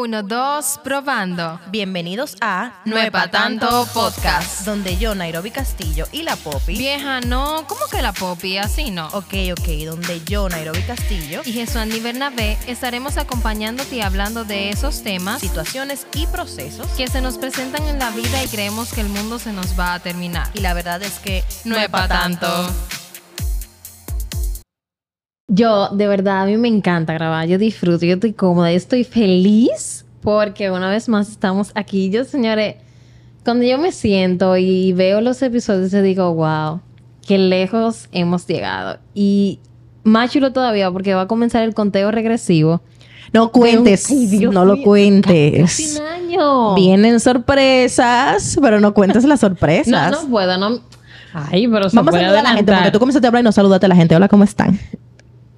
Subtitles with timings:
[0.00, 1.58] Uno, dos, probando.
[1.72, 4.64] Bienvenidos a No es pa' tanto podcast.
[4.64, 6.78] donde yo, Nairobi Castillo y la Poppy.
[6.78, 8.58] Vieja, no, ¿cómo que la Poppy?
[8.58, 9.08] Así no.
[9.08, 14.70] Ok, ok, donde yo, Nairobi Castillo, Y Jesús Andy Bernabé estaremos acompañándote y hablando de
[14.70, 16.86] esos temas situaciones y procesos.
[16.96, 19.94] que se nos presentan en la vida y creemos que el mundo se nos va
[19.94, 20.48] a terminar.
[20.54, 22.46] Y la verdad es que No es pa' tanto.
[25.48, 27.48] Yo, de verdad, a mí me encanta grabar.
[27.48, 32.10] Yo disfruto, yo estoy cómoda, yo estoy feliz porque una vez más estamos aquí.
[32.10, 32.76] Yo, señores,
[33.44, 36.80] cuando yo me siento y veo los episodios, yo digo, wow,
[37.26, 38.98] qué lejos hemos llegado.
[39.14, 39.60] Y
[40.04, 42.82] más chulo todavía porque va a comenzar el conteo regresivo.
[43.32, 45.60] No cuentes, Ay, Dios no lo cuentes.
[45.62, 46.74] Casi un año.
[46.74, 50.10] Vienen sorpresas, pero no cuentes las No, sorpresas.
[50.12, 50.80] no puedo, no.
[51.32, 52.78] Ay, pero se Vamos a puede saludar a la gente, adelantar.
[52.84, 54.14] porque tú comenzaste a hablar y no saludaste a la gente.
[54.16, 54.78] Hola, ¿cómo están?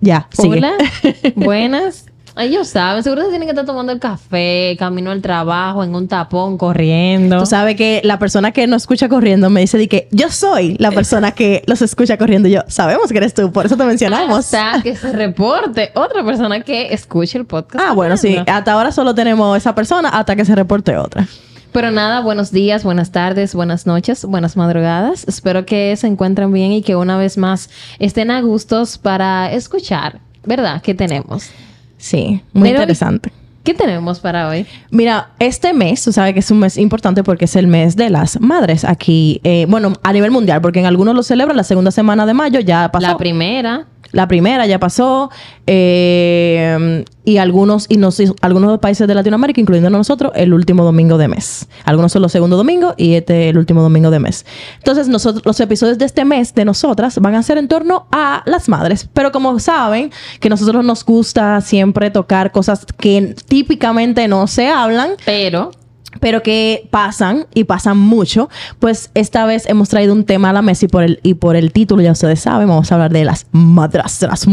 [0.01, 0.59] Ya, sigue.
[0.59, 0.73] Hola,
[1.37, 2.07] buenas.
[2.37, 6.07] Ellos saben, seguro se tienen que estar tomando el café, camino al trabajo, en un
[6.07, 7.41] tapón, corriendo.
[7.41, 10.77] Tú sabes que la persona que no escucha corriendo me dice de que yo soy
[10.79, 12.49] la persona que los escucha corriendo.
[12.49, 14.55] Y yo, sabemos que eres tú, por eso te mencionamos.
[14.55, 17.85] Hasta que se reporte otra persona que escuche el podcast.
[17.85, 18.37] Ah, bueno, sí.
[18.46, 21.27] Hasta ahora solo tenemos esa persona hasta que se reporte otra.
[21.73, 25.24] Pero nada, buenos días, buenas tardes, buenas noches, buenas madrugadas.
[25.29, 30.18] Espero que se encuentren bien y que una vez más estén a gustos para escuchar,
[30.45, 30.82] ¿verdad?
[30.82, 31.51] ¿Qué tenemos?
[31.96, 33.32] Sí, muy Pero- interesante.
[33.62, 34.66] ¿Qué tenemos para hoy?
[34.90, 38.09] Mira, este mes, tú sabes que es un mes importante porque es el mes de
[38.09, 41.90] las madres aquí, eh, bueno, a nivel mundial, porque en algunos lo celebran la segunda
[41.90, 43.07] semana de mayo, ya pasó.
[43.07, 43.84] La primera.
[44.13, 45.30] La primera ya pasó,
[45.66, 51.29] eh, y algunos, y no algunos países de Latinoamérica, incluyendo nosotros, el último domingo de
[51.29, 51.69] mes.
[51.85, 54.47] Algunos son los segundos domingos y este el último domingo de mes.
[54.79, 58.43] Entonces, nosotros, los episodios de este mes de nosotras van a ser en torno a
[58.47, 59.09] las madres.
[59.13, 65.11] Pero como saben, que nosotros nos gusta siempre tocar cosas que típicamente no se hablan,
[65.25, 65.71] Pero
[66.19, 68.49] pero que pasan y pasan mucho,
[68.81, 71.55] pues esta vez hemos traído un tema a la mesa y por el, y por
[71.57, 74.47] el título, ya ustedes saben, vamos a hablar de las madrastras.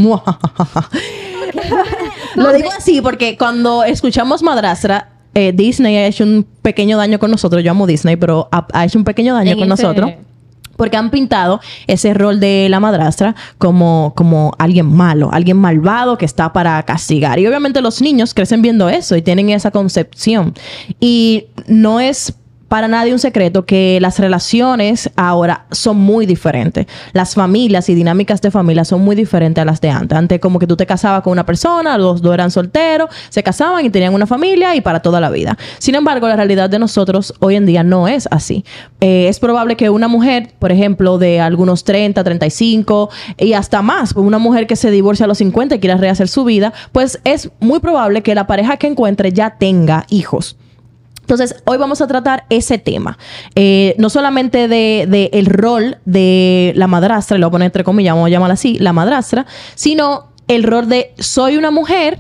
[2.36, 7.32] Lo digo así porque cuando escuchamos madrastra, eh, Disney ha hecho un pequeño daño con
[7.32, 7.64] nosotros.
[7.64, 10.12] Yo amo Disney, pero ha, ha hecho un pequeño daño En con ese- nosotros.
[10.78, 16.26] Porque han pintado ese rol de la madrastra como, como alguien malo, alguien malvado que
[16.26, 17.40] está para castigar.
[17.40, 20.54] Y obviamente los niños crecen viendo eso y tienen esa concepción.
[21.00, 22.34] Y no es
[22.68, 26.88] para nadie un secreto que las relaciones ahora son muy diferentes.
[27.14, 30.18] Las familias y dinámicas de familia son muy diferentes a las de antes.
[30.18, 33.86] Antes como que tú te casabas con una persona, los dos eran solteros, se casaban
[33.86, 35.58] y tenían una familia y para toda la vida.
[35.78, 38.66] Sin embargo, la realidad de nosotros hoy en día no es así.
[39.00, 44.14] Eh, es probable que una mujer, por ejemplo, de algunos 30, 35 y hasta más,
[44.14, 47.20] pues una mujer que se divorcia a los 50 y quiera rehacer su vida, pues
[47.24, 50.58] es muy probable que la pareja que encuentre ya tenga hijos.
[51.28, 53.18] Entonces, hoy vamos a tratar ese tema.
[53.54, 58.14] Eh, no solamente de, el rol de la madrastra, lo voy a poner entre comillas,
[58.16, 59.46] vamos a llamarla así, la madrastra,
[59.76, 62.20] sino el rol de soy una mujer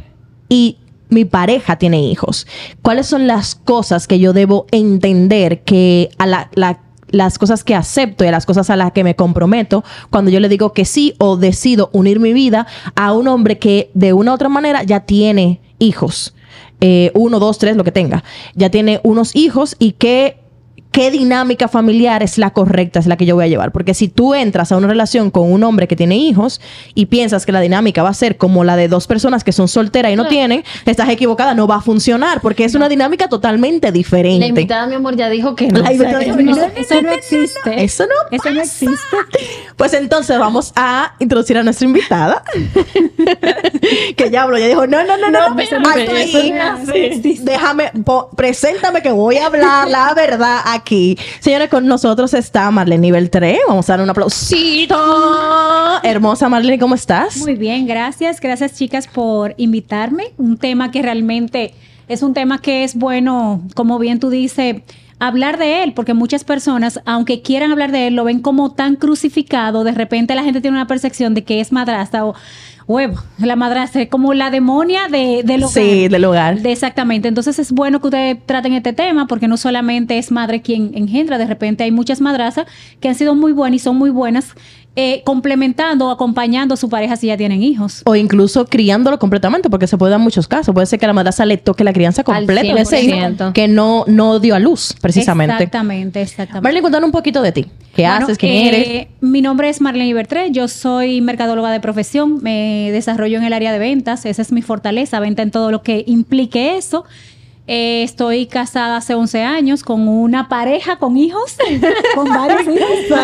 [0.49, 0.75] y
[1.07, 2.47] mi pareja tiene hijos.
[2.81, 7.75] ¿Cuáles son las cosas que yo debo entender que a la, la- las cosas que
[7.75, 11.13] acepto y las cosas a las que me comprometo cuando yo le digo que sí
[11.19, 14.99] o decido unir mi vida a un hombre que de una u otra manera ya
[15.05, 16.33] tiene hijos?
[16.81, 18.23] Eh, uno, dos, tres, lo que tenga.
[18.55, 20.37] Ya tiene unos hijos y qué,
[20.97, 23.71] qué dinámica familiar es la correcta, es la que yo voy a llevar.
[23.71, 26.59] Porque si tú entras a una relación con un hombre que tiene hijos
[26.95, 29.67] y piensas que la dinámica va a ser como la de dos personas que son
[29.67, 33.91] solteras y no tienen, estás equivocada, no va a funcionar porque es una dinámica totalmente
[33.91, 34.39] diferente.
[34.39, 35.81] la invitada, mi amor, ya dijo que no.
[35.81, 36.65] La O sea, no.
[36.75, 37.83] Eso no existe.
[37.83, 38.35] Eso no.
[38.35, 39.17] Eso no existe.
[39.75, 42.43] Pues entonces vamos a introducir a nuestra invitada.
[44.17, 46.51] que ya habló, ya dijo, no, no, no, no, no, eso no alto es- ahí.
[46.51, 50.86] eso no es Déjame, po- preséntame que voy a hablar la verdad aquí.
[51.39, 53.59] Señores, con nosotros está Marlene nivel 3.
[53.67, 54.95] Vamos a dar un aplausito.
[56.03, 57.37] Hermosa Marlene, ¿cómo estás?
[57.37, 58.39] Muy bien, gracias.
[58.39, 60.31] Gracias, chicas, por invitarme.
[60.37, 61.73] Un tema que realmente
[62.07, 64.77] es un tema que es bueno, como bien tú dices,
[65.19, 68.95] hablar de él, porque muchas personas, aunque quieran hablar de él, lo ven como tan
[68.95, 69.83] crucificado.
[69.83, 72.35] De repente la gente tiene una percepción de que es madrastra o
[72.87, 75.73] huevo, la madrastra es como la demonia de, del hogar.
[75.73, 76.61] Sí, del hogar.
[76.61, 77.27] De- exactamente.
[77.27, 81.37] Entonces es bueno que ustedes traten este tema porque no solamente es madre quien engendra,
[81.37, 82.65] de repente hay muchas madrasas
[83.01, 84.53] que han sido muy buenas y son muy buenas
[84.99, 88.01] eh, complementando o acompañando a su pareja si ya tienen hijos.
[88.05, 90.73] O incluso criándolo completamente, porque se puede dar muchos casos.
[90.73, 93.53] Puede ser que la madrastra le toque la crianza completa de ese hijo 100%.
[93.53, 95.53] que no, no dio a luz, precisamente.
[95.53, 96.63] Exactamente, exactamente.
[96.63, 97.65] Marlene, cuéntanos un poquito de ti.
[97.95, 98.39] ¿Qué Bueno, haces?
[98.39, 99.07] ¿Quién eh, eres?
[99.21, 103.71] Mi nombre es Marlene Ibertré, yo soy mercadóloga de profesión, me desarrollo en el área
[103.71, 107.05] de ventas, esa es mi fortaleza, venta en todo lo que implique eso.
[107.69, 111.57] Eh, estoy casada hace 11 años con una pareja con hijos,
[112.15, 113.23] con varios hijos.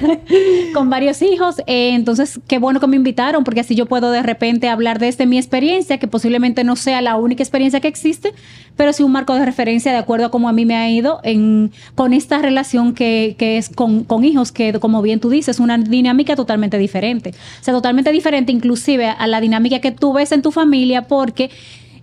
[0.72, 1.58] con varios hijos.
[1.66, 5.26] Eh, entonces, qué bueno que me invitaron porque así yo puedo de repente hablar desde
[5.26, 8.32] mi experiencia, que posiblemente no sea la única experiencia que existe,
[8.76, 11.18] pero sí un marco de referencia de acuerdo a cómo a mí me ha ido
[11.24, 15.58] en, con esta relación que, que es con, con hijos, que como bien tú dices,
[15.58, 17.30] una dinámica totalmente diferente.
[17.60, 21.50] O sea, totalmente diferente inclusive a la dinámica que tú ves en tu familia porque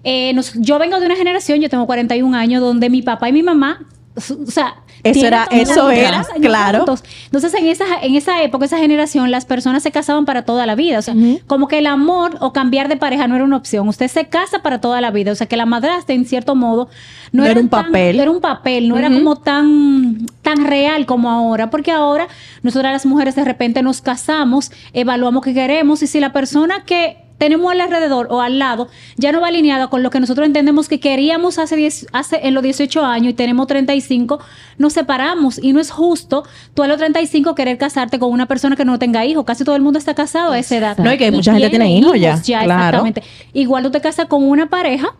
[0.04, 3.34] eh, nos- yo vengo de una generación, yo tengo 41 años, donde mi papá y
[3.34, 3.86] mi mamá,
[4.16, 4.22] o
[4.52, 6.78] sea, Eso era- eso era, claro.
[6.86, 7.04] juntos.
[7.26, 10.76] Entonces, en esa, en esa época, esa generación, las personas se casaban para toda la
[10.76, 11.00] vida.
[11.00, 11.16] O sea,
[11.48, 13.88] como que el amor o cambiar de pareja no era una opción.
[13.90, 15.32] Usted se casa para toda la vida.
[15.32, 16.90] O sea, que la madrastra, en cierto modo,
[17.34, 18.20] no, No era un tan- papel.
[18.20, 21.70] era un papel, no era como tan, tan real como ahora.
[21.70, 22.28] Porque ahora,
[22.62, 27.18] nosotras las mujeres de repente nos casamos, evaluamos qué queremos y si la persona que
[27.38, 28.88] tenemos al alrededor o al lado
[29.18, 32.54] ya no va alineada con lo que nosotros entendemos que queríamos hace, 10 hace en
[32.54, 34.40] los 18 años y tenemos 35,
[34.78, 36.44] nos separamos y no es justo
[36.74, 39.46] tú a los 35 querer casarte con una persona que no tenga hijos.
[39.46, 40.98] Casi todo el mundo está casado a esa edad.
[40.98, 43.06] No, y que mucha gente tiene hijos ya, claro.
[43.06, 43.24] Exactamente.
[43.54, 45.16] Igual tú te casas con una pareja,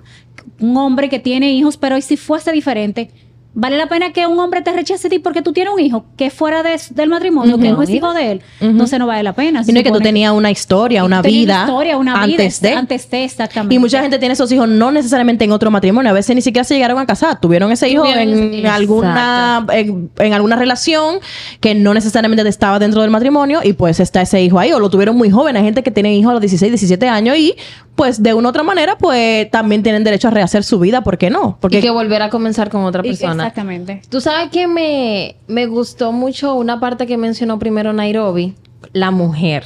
[0.60, 3.12] un hombre que tiene hijos, pero ¿y si fuese diferente?
[3.56, 6.06] ¿Vale la pena que un hombre te rechace a ti porque tú tienes un hijo
[6.18, 8.42] que es fuera de- del matrimonio, que no es hijo de él?
[8.60, 9.64] Entonces no vale la pena.
[9.64, 12.74] Sino que tú tenías una historia, una vida, historia, una vida, antes de.
[12.74, 13.76] antes de, exactamente.
[13.76, 16.64] Y mucha gente tiene esos hijos no necesariamente en otro matrimonio, a veces ni siquiera
[16.64, 21.20] se llegaron a casar, tuvieron ese hijo Tuvieron en alguna en, en alguna relación
[21.60, 24.90] que no necesariamente estaba dentro del matrimonio y pues está ese hijo ahí o lo
[24.90, 27.54] tuvieron muy joven, hay gente que tiene hijos a los 16, 17 años y
[27.96, 31.18] pues de una u otra manera pues también tienen derecho a rehacer su vida, ¿por
[31.18, 31.58] qué no?
[31.60, 33.44] Porque y que volver a comenzar con otra persona.
[33.44, 34.02] Exactamente.
[34.10, 38.56] Tú sabes que me, me gustó mucho una parte que mencionó primero Nairobi,
[38.94, 39.64] la mujer.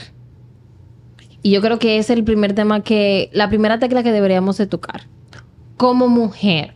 [1.41, 4.67] Y yo creo que es el primer tema que, la primera tecla que deberíamos de
[4.67, 5.07] tocar.
[5.77, 6.73] Como mujer,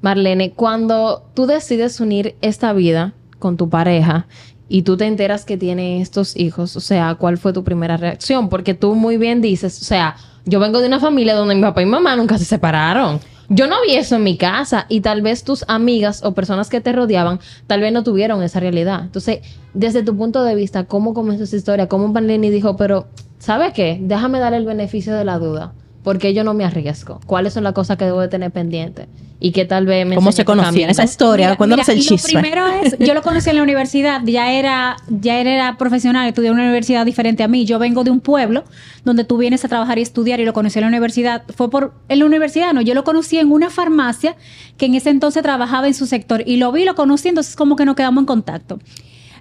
[0.00, 4.26] Marlene, cuando tú decides unir esta vida con tu pareja
[4.68, 8.48] y tú te enteras que tiene estos hijos, o sea, ¿cuál fue tu primera reacción?
[8.48, 10.16] Porque tú muy bien dices, o sea,
[10.46, 13.20] yo vengo de una familia donde mi papá y mamá nunca se separaron.
[13.48, 16.80] Yo no vi eso en mi casa y tal vez tus amigas o personas que
[16.80, 19.02] te rodeaban tal vez no tuvieron esa realidad.
[19.02, 19.40] Entonces,
[19.74, 21.88] desde tu punto de vista, ¿cómo comenzó esa historia?
[21.88, 23.06] ¿Cómo Marlene dijo, pero,
[23.38, 23.98] ¿sabes qué?
[24.00, 25.72] Déjame dar el beneficio de la duda.
[26.06, 27.18] Porque yo no me arriesgo.
[27.26, 29.08] ¿Cuáles son las cosas que debo de tener pendientes?
[29.40, 30.88] Y que tal vez me ¿Cómo se conocían?
[30.88, 32.40] Esa historia, Mira, cuéntanos mira, el lo chisme.
[32.40, 36.54] primero es, yo lo conocí en la universidad, ya era, ya era profesional, estudié en
[36.54, 37.64] una universidad diferente a mí.
[37.64, 38.62] Yo vengo de un pueblo
[39.04, 41.42] donde tú vienes a trabajar y estudiar y lo conocí en la universidad.
[41.56, 44.36] Fue por, en la universidad, no, yo lo conocí en una farmacia
[44.76, 47.74] que en ese entonces trabajaba en su sector y lo vi, lo conocí, entonces como
[47.74, 48.78] que nos quedamos en contacto.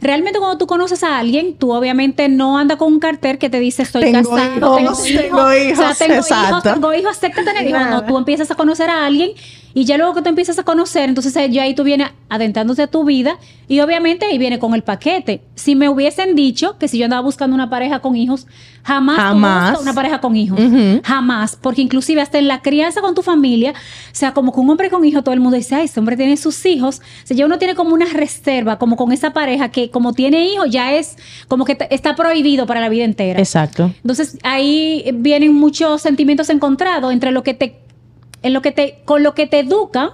[0.01, 3.59] Realmente cuando tú conoces a alguien, tú obviamente no andas con un cartel que te
[3.59, 6.47] dice estoy Tengo casado, hijos, tengo, tengo hijos, o sea, hijos, tengo exacto.
[6.47, 7.89] hijos, tengo hijos, acepta tener hijos.
[7.89, 9.31] No, tú empiezas a conocer a alguien
[9.75, 12.81] y ya luego que tú empiezas a conocer, entonces eh, ya ahí tú vienes adentrándose
[12.81, 13.38] a tu vida
[13.68, 15.42] y obviamente ahí viene con el paquete.
[15.56, 18.48] Si me hubiesen dicho que si yo andaba buscando una pareja con hijos,
[18.83, 19.81] jamás, Jamás.
[19.81, 20.57] una pareja con hijos.
[21.04, 21.57] Jamás.
[21.60, 23.75] Porque inclusive hasta en la crianza con tu familia, o
[24.13, 26.38] sea, como con un hombre con hijos, todo el mundo dice, ay, este hombre tiene
[26.38, 27.01] sus hijos.
[27.24, 30.48] O sea, ya uno tiene como una reserva, como con esa pareja que como tiene
[30.48, 31.18] hijos, ya es
[31.50, 33.39] como que está prohibido para la vida entera.
[33.39, 33.92] Exacto.
[33.98, 37.75] Entonces ahí vienen muchos sentimientos encontrados entre lo que te,
[38.45, 40.13] en lo que te, con lo que te educa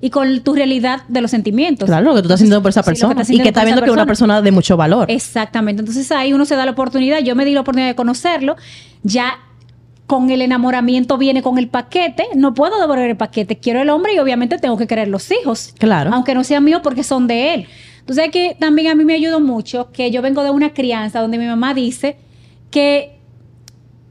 [0.00, 1.86] y con tu realidad de los sentimientos.
[1.86, 3.92] Claro, lo que tú estás sintiendo por esa persona y que está viendo que es
[3.92, 5.08] una persona de mucho valor.
[5.08, 5.80] Exactamente.
[5.80, 7.20] Entonces ahí uno se da la oportunidad.
[7.20, 8.56] Yo me di la oportunidad de conocerlo.
[9.04, 9.38] Ya
[10.08, 12.26] con el enamoramiento viene con el paquete.
[12.34, 13.58] No puedo devolver el paquete.
[13.58, 15.72] Quiero el hombre y obviamente tengo que querer los hijos.
[15.78, 16.10] Claro.
[16.12, 17.66] Aunque no sean míos porque son de él.
[18.00, 21.38] Entonces que también a mí me ayudó mucho que yo vengo de una crianza donde
[21.38, 22.16] mi mamá dice
[22.72, 23.19] que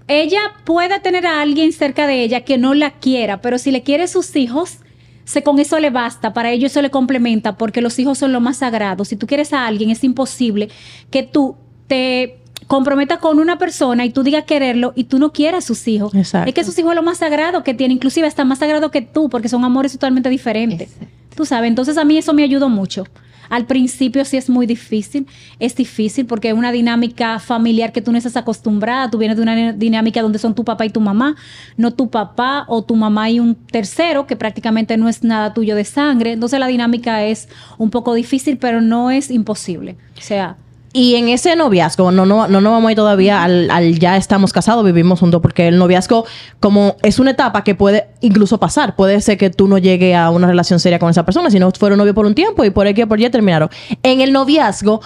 [0.10, 3.84] ella puede tener a alguien cerca de ella que no la quiera, pero si le
[3.84, 4.80] quiere sus hijos,
[5.24, 8.42] se con eso le basta, para ello eso le complementa, porque los hijos son lo
[8.42, 9.06] más sagrado.
[9.06, 10.70] Si tú quieres a alguien, es imposible
[11.12, 15.66] que tú te comprometas con una persona y tú digas quererlo y tú no quieras
[15.66, 16.14] a sus hijos.
[16.16, 16.50] Exacto.
[16.50, 19.04] Es que sus hijos es lo más sagrado que tiene, inclusive hasta más sagrado que
[19.04, 20.92] tú, porque son amores totalmente diferentes.
[20.94, 21.08] Exacto.
[21.36, 23.06] Tú sabes, entonces a mí eso me ayudó mucho.
[23.50, 25.28] Al principio sí es muy difícil,
[25.60, 29.44] es difícil porque es una dinámica familiar que tú no estás acostumbrada, tú vienes de
[29.44, 31.36] una dinámica donde son tu papá y tu mamá,
[31.78, 35.76] no tu papá o tu mamá y un tercero que prácticamente no es nada tuyo
[35.76, 39.98] de sangre, entonces la dinámica es un poco difícil, pero no es imposible.
[40.18, 40.58] O sea,
[40.92, 44.52] Y en ese noviazgo, no, no, no nos vamos a ir todavía al, ya estamos
[44.52, 46.26] casados, vivimos juntos, porque el noviazgo,
[46.60, 50.32] como es una etapa que puede incluso pasar, puede ser que tú no llegues a
[50.32, 52.88] una relación seria con esa persona, si no fueron novios por un tiempo y por
[52.88, 53.70] aquí por ya terminaron.
[54.02, 55.02] En el noviazgo,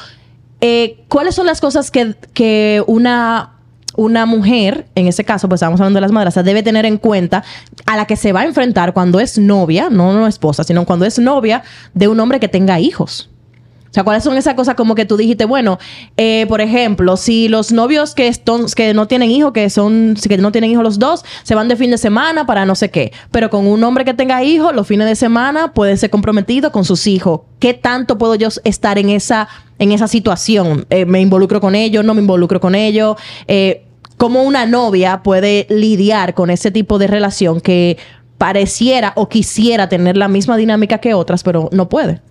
[0.62, 3.50] eh, ¿cuáles son las cosas que, que una
[3.96, 7.44] una mujer, en ese caso, pues estamos hablando de las madrastras, debe tener en cuenta
[7.86, 11.06] a la que se va a enfrentar cuando es novia, no, no esposa, sino cuando
[11.06, 11.62] es novia
[11.94, 13.30] de un hombre que tenga hijos.
[13.94, 15.46] O sea, ¿cuáles son esas cosas como que tú dijiste?
[15.46, 15.78] Bueno,
[16.18, 18.34] eh, por ejemplo, si los novios que,
[18.76, 21.76] que no tienen hijos, que son, que no tienen hijos los dos, se van de
[21.76, 23.14] fin de semana para no sé qué.
[23.30, 26.86] Pero con un hombre que tenga hijos, los fines de semana puede ser comprometido con
[26.86, 27.42] sus hijos.
[27.60, 29.48] ¿Qué tanto puedo yo estar en esa,
[29.78, 30.88] en esa situación?
[30.90, 32.04] Eh, ¿Me involucro con ellos?
[32.04, 33.16] ¿No me involucro con ellos?
[33.48, 33.86] Eh,
[34.18, 38.00] ¿Cómo una novia puede lidiar con ese tipo de relación que
[38.40, 42.22] pareciera o quisiera tener la misma dinámica que otras, pero no puede?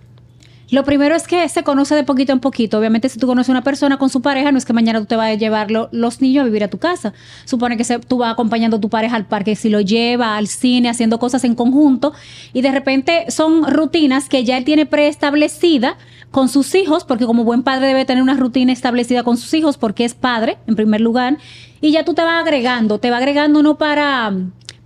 [0.73, 2.79] Lo primero es que se conoce de poquito en poquito.
[2.79, 5.05] Obviamente, si tú conoces a una persona con su pareja, no es que mañana tú
[5.05, 7.13] te vas a llevar lo- los niños a vivir a tu casa.
[7.45, 10.47] Supone que se- tú vas acompañando a tu pareja al parque, si lo lleva al
[10.47, 12.13] cine, haciendo cosas en conjunto.
[12.53, 15.95] Y de repente son rutinas que ya él tiene preestablecida
[16.31, 19.77] con sus hijos, porque como buen padre debe tener una rutina establecida con sus hijos,
[19.77, 21.37] porque es padre, en primer lugar.
[21.81, 24.33] Y ya tú te vas agregando, te va agregando no para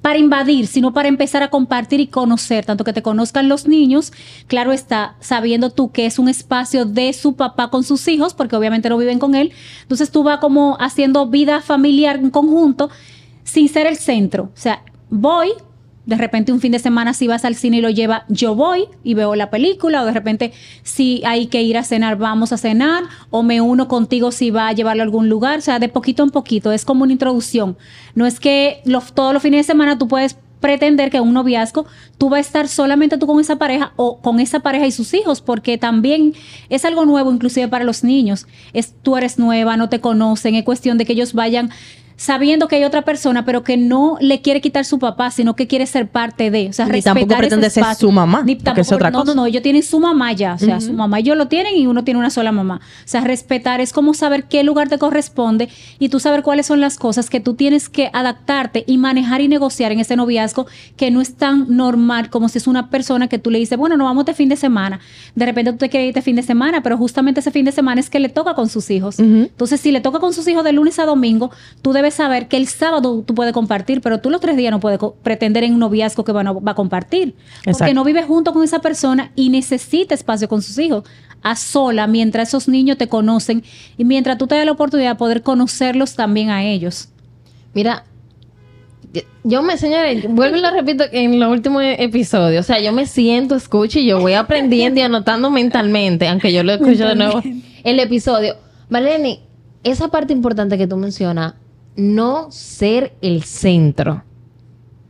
[0.08, 4.14] para invadir, sino para empezar a compartir y conocer, tanto que te conozcan los niños,
[4.48, 8.56] claro está, sabiendo tú que es un espacio de su papá con sus hijos, porque
[8.56, 12.90] obviamente no viven con él, entonces tú vas como haciendo vida familiar en conjunto
[13.44, 15.50] sin ser el centro, o sea, voy,
[16.08, 18.86] de repente un fin de semana si vas al cine y lo lleva, yo voy
[19.04, 22.58] y veo la película, o de repente si hay que ir a cenar, vamos a
[22.58, 25.90] cenar, o me uno contigo si va a llevarlo a algún lugar, o sea, de
[25.90, 27.78] poquito en poquito, es como una introducción.
[28.16, 31.86] No es que los, todos los fines de semana tú puedes pretender que un noviazgo
[32.18, 35.14] tú vas a estar solamente tú con esa pareja o con esa pareja y sus
[35.14, 36.34] hijos, porque también
[36.70, 38.48] es algo nuevo inclusive para los niños.
[38.72, 41.70] Es tú eres nueva, no te conocen, es cuestión de que ellos vayan
[42.18, 45.68] sabiendo que hay otra persona, pero que no le quiere quitar su papá, sino que
[45.68, 48.82] quiere ser parte de, o sea, Ni respetar tampoco pretende ser su mamá, Ni porque
[48.82, 49.36] es tampoco- otra no, cosa.
[49.36, 51.76] no, no, ellos tienen su mamá ya, o sea, su mamá y yo lo tienen
[51.76, 52.82] y uno tiene una sola mamá.
[52.84, 55.70] O sea, respetar es como saber qué lugar te corresponde
[56.00, 59.48] y tú saber cuáles son las cosas que tú tienes que adaptarte y manejar y
[59.48, 63.38] negociar en ese noviazgo que no es tan normal como si es una persona que
[63.38, 65.00] tú le dices, bueno, no vamos de fin de semana.
[65.36, 67.72] De repente tú te quieres ir de fin de semana, pero justamente ese fin de
[67.72, 69.20] semana es que le toca con sus hijos.
[69.20, 71.52] Entonces, si le toca con sus hijos de lunes a domingo,
[71.84, 74.80] tú debes saber que el sábado tú puedes compartir, pero tú los tres días no
[74.80, 77.36] puedes pretender en un noviazgo que va, no- va a compartir.
[77.80, 81.04] Porque no vive junto con esa persona y necesita espacio con sus hijos.
[81.44, 83.64] A sola, mientras esos niños te conocen
[83.98, 87.10] y mientras tú te das la oportunidad de poder conocerlos también a ellos.
[87.74, 88.04] Mira,
[89.44, 92.66] yo me, señores, vuelvo y lo repito en los últimos episodios.
[92.66, 96.64] O sea, yo me siento, escucho y yo voy aprendiendo y anotando mentalmente, aunque yo
[96.64, 97.42] lo escucho de nuevo,
[97.84, 98.56] el episodio.
[98.90, 99.40] Marlene,
[99.84, 101.54] esa parte importante que tú mencionas,
[101.98, 104.24] no ser el centro.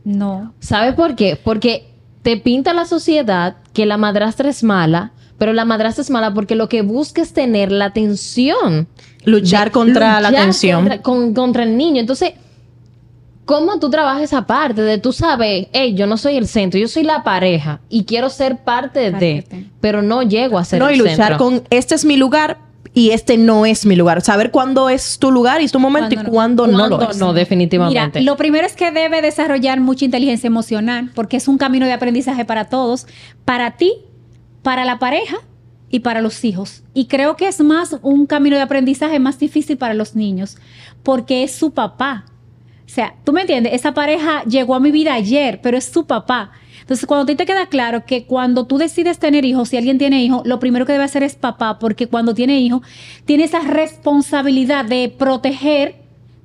[0.04, 0.54] No.
[0.58, 1.38] ¿Sabes por qué?
[1.42, 1.86] Porque
[2.22, 6.56] te pinta la sociedad que la madrastra es mala, pero la madrastra es mala porque
[6.56, 8.88] lo que busca es tener la atención.
[9.24, 10.80] Luchar de- contra la luchar tensión.
[10.80, 12.00] Contra, con- contra el niño.
[12.00, 12.32] Entonces,
[13.44, 16.88] ¿cómo tú trabajas esa parte de tú sabes, hey, yo no soy el centro, yo
[16.88, 19.66] soy la pareja y quiero ser parte Parte de, de.
[19.80, 21.38] pero no llego a ser No, el y luchar centro.
[21.38, 22.58] con este es mi lugar
[22.94, 24.20] y este no es mi lugar.
[24.22, 26.32] Saber cuándo es tu lugar y tu momento Cuándo y no.
[26.32, 27.18] cuándo no lo ¿Cuándo es.
[27.18, 28.20] No, Mira, definitivamente.
[28.20, 32.44] lo primero es que debe desarrollar mucha inteligencia emocional, porque es un camino de aprendizaje
[32.44, 33.06] para todos,
[33.44, 33.92] para ti,
[34.62, 35.36] para la pareja
[35.90, 36.82] y para los hijos.
[36.94, 40.56] Y creo que es más un camino de aprendizaje más difícil para los niños,
[41.02, 42.26] porque es su papá.
[42.88, 46.06] O sea, tú me entiendes, esa pareja llegó a mi vida ayer, pero es su
[46.06, 46.52] papá.
[46.80, 49.98] Entonces, cuando a ti te queda claro que cuando tú decides tener hijos, si alguien
[49.98, 52.80] tiene hijos, lo primero que debe hacer es papá, porque cuando tiene hijos,
[53.26, 55.96] tiene esa responsabilidad de proteger,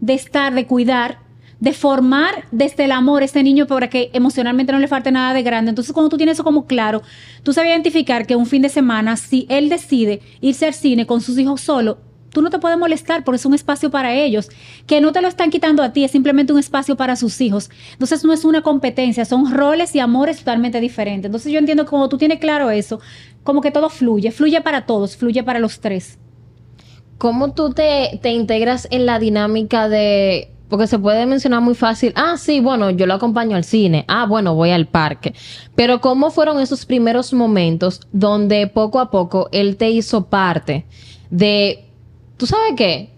[0.01, 1.19] de estar, de cuidar,
[1.62, 5.33] de formar desde el amor a este niño para que emocionalmente no le falte nada
[5.33, 5.69] de grande.
[5.69, 7.03] Entonces, cuando tú tienes eso como claro,
[7.43, 11.21] tú sabes identificar que un fin de semana, si él decide irse al cine con
[11.21, 12.00] sus hijos solo,
[12.33, 14.49] tú no te puedes molestar porque es un espacio para ellos,
[14.87, 17.69] que no te lo están quitando a ti, es simplemente un espacio para sus hijos.
[17.93, 21.27] Entonces no es una competencia, son roles y amores totalmente diferentes.
[21.27, 22.99] Entonces yo entiendo que cuando tú tienes claro eso,
[23.43, 26.17] como que todo fluye, fluye para todos, fluye para los tres.
[27.17, 30.49] ¿Cómo tú te, te integras en la dinámica de...
[30.69, 34.25] Porque se puede mencionar muy fácil, ah, sí, bueno, yo lo acompaño al cine, ah,
[34.25, 35.35] bueno, voy al parque.
[35.75, 40.87] Pero ¿cómo fueron esos primeros momentos donde poco a poco él te hizo parte
[41.29, 41.92] de,
[42.43, 43.09] ¿tú sabes qué?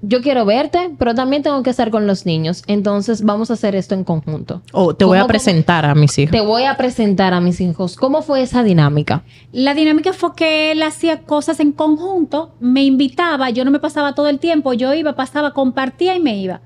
[0.00, 3.74] Yo quiero verte, pero también tengo que estar con los niños, entonces vamos a hacer
[3.74, 4.62] esto en conjunto.
[4.72, 6.30] O te voy a ¿Cómo- presentar a mis hijos.
[6.30, 7.96] Te voy a presentar a mis hijos.
[7.96, 9.24] ¿Cómo fue esa dinámica?
[9.50, 14.14] La dinámica fue que él hacía cosas en conjunto, me invitaba, yo no me pasaba
[14.14, 16.60] todo el tiempo, yo iba, pasaba, compartía y me iba.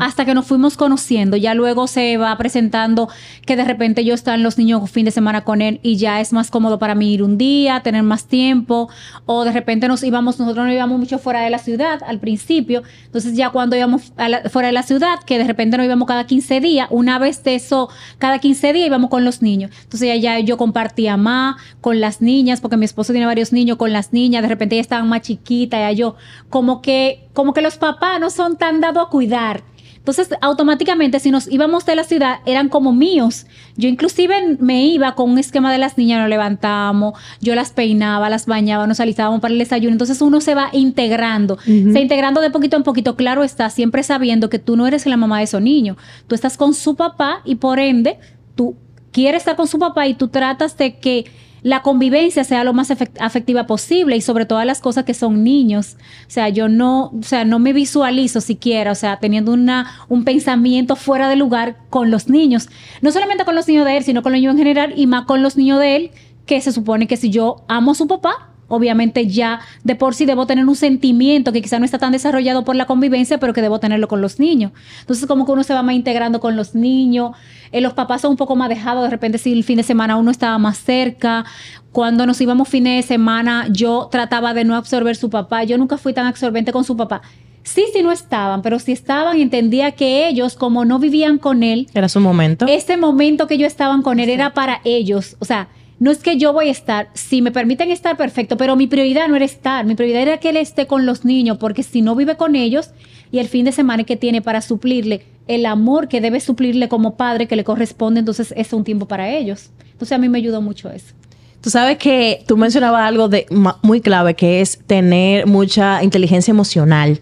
[0.00, 1.36] Hasta que nos fuimos conociendo.
[1.36, 3.08] Ya luego se va presentando
[3.46, 6.32] que de repente yo están los niños fin de semana con él y ya es
[6.32, 8.88] más cómodo para mí ir un día, tener más tiempo.
[9.26, 12.82] O de repente nos íbamos, nosotros nos íbamos mucho fuera de la ciudad al principio.
[13.06, 16.26] Entonces ya cuando íbamos la- fuera de la ciudad, que de repente nos íbamos cada
[16.26, 17.88] 15 días, una vez de eso,
[18.18, 19.70] cada 15 días íbamos con los niños.
[19.84, 23.76] Entonces ya, ya yo compartía más con las niñas, porque mi esposo tiene varios niños
[23.76, 26.16] con las niñas, de repente ya estaban más chiquitas, ya yo,
[26.50, 29.61] como que, como que los papás no son tan dados a cuidar.
[30.02, 33.46] Entonces, automáticamente, si nos íbamos de la ciudad, eran como míos.
[33.76, 38.28] Yo inclusive me iba con un esquema de las niñas, nos levantamos, yo las peinaba,
[38.28, 39.92] las bañaba, nos alistábamos para el desayuno.
[39.92, 43.14] Entonces uno se va integrando, se integrando de poquito en poquito.
[43.14, 45.96] Claro está, siempre sabiendo que tú no eres la mamá de esos niños.
[46.26, 48.18] Tú estás con su papá y por ende,
[48.56, 48.74] tú
[49.12, 51.26] quieres estar con su papá y tú tratas de que
[51.62, 55.96] la convivencia sea lo más afectiva posible y sobre todas las cosas que son niños.
[56.26, 60.24] O sea, yo no, o sea, no me visualizo siquiera, o sea, teniendo una, un
[60.24, 62.68] pensamiento fuera de lugar con los niños.
[63.00, 65.24] No solamente con los niños de él, sino con los niños en general y más
[65.24, 66.10] con los niños de él,
[66.46, 70.24] que se supone que si yo amo a su papá, obviamente ya de por sí
[70.24, 73.62] debo tener un sentimiento que quizá no está tan desarrollado por la convivencia, pero que
[73.62, 74.72] debo tenerlo con los niños.
[75.00, 77.32] Entonces, como que uno se va más integrando con los niños.
[77.72, 80.16] Eh, los papás son un poco más dejados, de repente si el fin de semana
[80.16, 81.44] uno estaba más cerca.
[81.90, 85.64] Cuando nos íbamos fines de semana, yo trataba de no absorber su papá.
[85.64, 87.20] Yo nunca fui tan absorbente con su papá.
[87.64, 91.86] Sí, sí, no estaban, pero si estaban, entendía que ellos, como no vivían con él,
[91.94, 92.66] Era su momento.
[92.68, 95.36] ese momento que ellos estaban con él era para ellos.
[95.38, 95.68] O sea,
[96.02, 99.28] no es que yo voy a estar, si me permiten estar, perfecto, pero mi prioridad
[99.28, 102.16] no era estar, mi prioridad era que él esté con los niños, porque si no
[102.16, 102.90] vive con ellos
[103.30, 107.16] y el fin de semana que tiene para suplirle el amor que debe suplirle como
[107.16, 109.70] padre que le corresponde, entonces es un tiempo para ellos.
[109.92, 111.14] Entonces a mí me ayudó mucho eso.
[111.62, 113.46] Tú sabes que tú mencionabas algo de
[113.82, 117.20] muy clave que es tener mucha inteligencia emocional.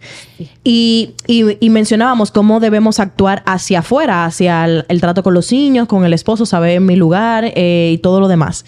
[0.64, 5.52] Y, y- y mencionábamos cómo debemos actuar hacia afuera, hacia el, el trato con los
[5.52, 8.64] niños, con el esposo, saber mi lugar eh, y todo lo demás.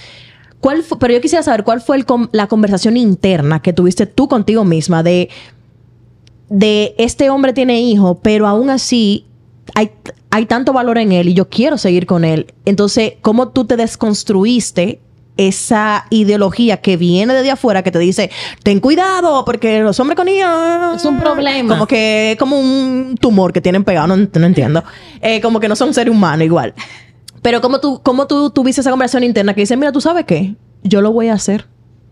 [0.61, 4.65] ¿Cuál pero yo quisiera saber cuál fue el la conversación interna que tuviste tú contigo
[4.65, 5.29] misma de,
[6.51, 9.25] de este hombre tiene hijo, pero aún así
[9.75, 9.91] hay,
[10.31, 12.53] hay tanto valor en él y yo quiero seguir con él.
[12.67, 15.01] Entonces, ¿cómo tú te desconstruiste
[15.37, 18.31] esa ideología que viene de afuera que te dice,
[18.63, 21.75] ten cuidado porque los hombres con hijos Es un problema.
[21.75, 24.85] Como que como un tumor que tienen pegado, no, no entiendo.
[25.21, 26.75] Eh, como que no son seres humanos igual.
[27.41, 30.55] Pero como tú, cómo tú tuviste esa conversación interna que dice, mira, ¿tú sabes qué?
[30.85, 31.67] Yo lo voy a hacer.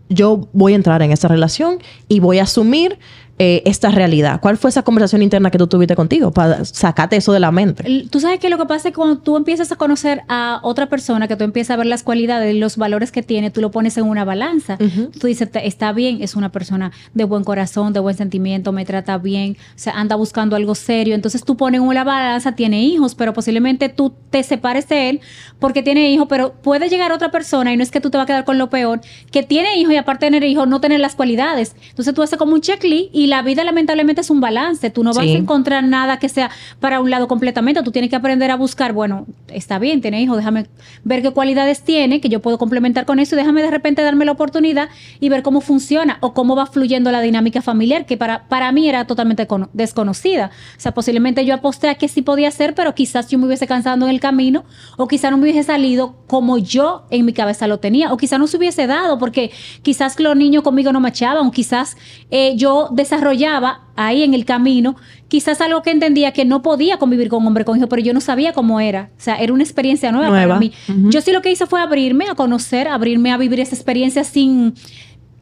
[0.09, 1.79] Yo voy a entrar en esta relación
[2.09, 2.99] y voy a asumir
[3.43, 4.39] eh, esta realidad.
[4.39, 8.05] ¿Cuál fue esa conversación interna que tú tuviste contigo para sacarte eso de la mente?
[8.11, 10.85] Tú sabes que lo que pasa es que cuando tú empiezas a conocer a otra
[10.89, 13.71] persona, que tú empiezas a ver las cualidades y los valores que tiene, tú lo
[13.71, 14.77] pones en una balanza.
[15.19, 18.85] Tú dices, "Te- está bien, es una persona de buen corazón, de buen sentimiento, me
[18.85, 21.15] trata bien, o sea, anda buscando algo serio.
[21.15, 25.21] Entonces tú pones en una balanza, tiene hijos, pero posiblemente tú te separes de él
[25.59, 28.25] porque tiene hijos, pero puede llegar otra persona y no es que tú te vas
[28.25, 29.01] a quedar con lo peor,
[29.31, 31.75] que tiene hijos y aparte de tener hijos, no tener las cualidades.
[31.89, 34.89] Entonces tú haces como un checklist y la vida lamentablemente es un balance.
[34.91, 35.33] Tú no vas Sí.
[35.33, 37.81] a encontrar nada que sea para un lado completamente.
[37.81, 40.67] Tú tienes que aprender a buscar, bueno, está bien, tiene hijos, déjame
[41.03, 44.25] ver qué cualidades tiene, que yo puedo complementar con eso y déjame de repente darme
[44.25, 44.89] la oportunidad
[45.19, 48.87] y ver cómo funciona o cómo va fluyendo la dinámica familiar, que para, para mí
[48.87, 50.51] era totalmente cono- desconocida.
[50.77, 53.65] O sea, posiblemente yo aposté a que sí podía ser, pero quizás yo me hubiese
[53.65, 54.63] cansado en el camino
[54.97, 58.39] o quizás no me hubiese salido como yo en mi cabeza lo tenía o quizás
[58.39, 61.95] no se hubiese dado porque quizás los niños conmigo no machaban o quizás
[62.31, 64.95] eh, yo desarrollaba ahí en el camino
[65.27, 68.21] quizás algo que entendía que no podía convivir con hombre con hijo, pero yo no
[68.21, 69.11] sabía cómo era.
[69.17, 70.55] O sea, era una experiencia nueva, Nueva.
[70.55, 70.71] para mí.
[71.09, 74.73] Yo sí lo que hice fue abrirme a conocer, abrirme a vivir esa experiencia sin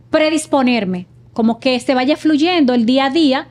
[0.10, 3.48] predisponerme, como que se vaya fluyendo el día a día.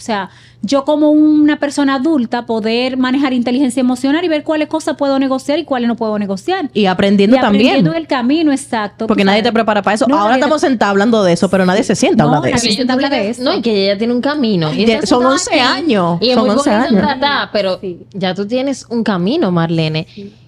[0.00, 0.30] O sea,
[0.62, 5.58] yo como una persona adulta poder manejar inteligencia emocional y ver cuáles cosas puedo negociar
[5.58, 6.70] y cuáles no puedo negociar.
[6.72, 7.66] Y aprendiendo Y también.
[7.66, 9.06] aprendiendo en el camino, exacto.
[9.06, 9.50] Porque nadie sabes.
[9.50, 10.06] te prepara para eso.
[10.08, 12.56] No, Ahora estamos sentados hablando de eso, pero nadie se sienta a No, hablar de
[12.56, 12.66] eso.
[12.66, 13.42] se sienta a hablar de eso.
[13.42, 14.72] No, y que ella tiene un camino.
[14.72, 15.60] Y son está 11 aquí.
[15.60, 17.02] años, Y es son muy 11 bonito años.
[17.02, 18.06] tratar, pero Sí.
[18.14, 20.06] ya tú tienes un camino, Marlene.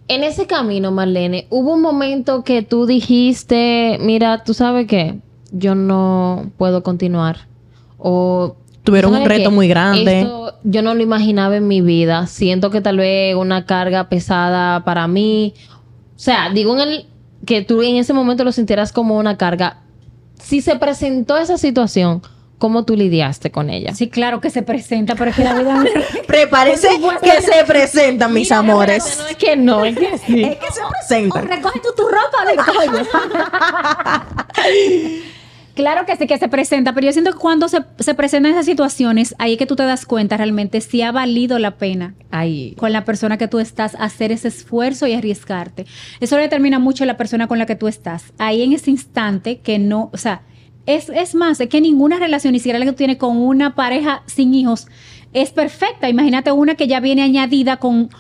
[0.09, 5.19] En ese camino, Marlene, hubo un momento que tú dijiste, mira, tú sabes qué,
[5.53, 7.47] yo no puedo continuar.
[7.99, 9.55] O Tuvieron un ¿sabes reto qué?
[9.55, 10.21] muy grande.
[10.23, 12.27] Esto yo no lo imaginaba en mi vida.
[12.27, 15.55] Siento que tal vez una carga pesada para mí.
[16.17, 17.07] O sea, digo en el
[17.47, 19.79] que tú en ese momento lo sintieras como una carga.
[20.41, 22.23] Si se presentó esa situación,
[22.59, 23.95] ¿cómo tú lidiaste con ella?
[23.95, 25.85] Sí, claro que se presenta, pero es que la vida...
[26.27, 26.89] Prepárense
[27.23, 29.19] que se presentan, mis amores.
[29.21, 30.43] No es que no, es que sí.
[30.45, 31.49] Es que se presentan.
[31.49, 32.57] Recoge tú tu ropa de
[32.93, 33.07] coño.
[35.75, 38.67] Claro que sí que se presenta, pero yo siento que cuando se, se presentan esas
[38.67, 42.75] situaciones, ahí es que tú te das cuenta realmente si ha valido la pena Ay.
[42.77, 45.87] con la persona que tú estás hacer ese esfuerzo y arriesgarte.
[46.21, 48.35] Eso lo determina mucho la persona con la que tú estás.
[48.39, 50.43] Ahí en ese instante que no, o sea,
[50.85, 53.75] es, es más, es que ninguna relación, ni siquiera la que tú tienes con una
[53.75, 54.89] pareja sin hijos,
[55.33, 56.09] es perfecta.
[56.09, 58.11] Imagínate una que ya viene añadida con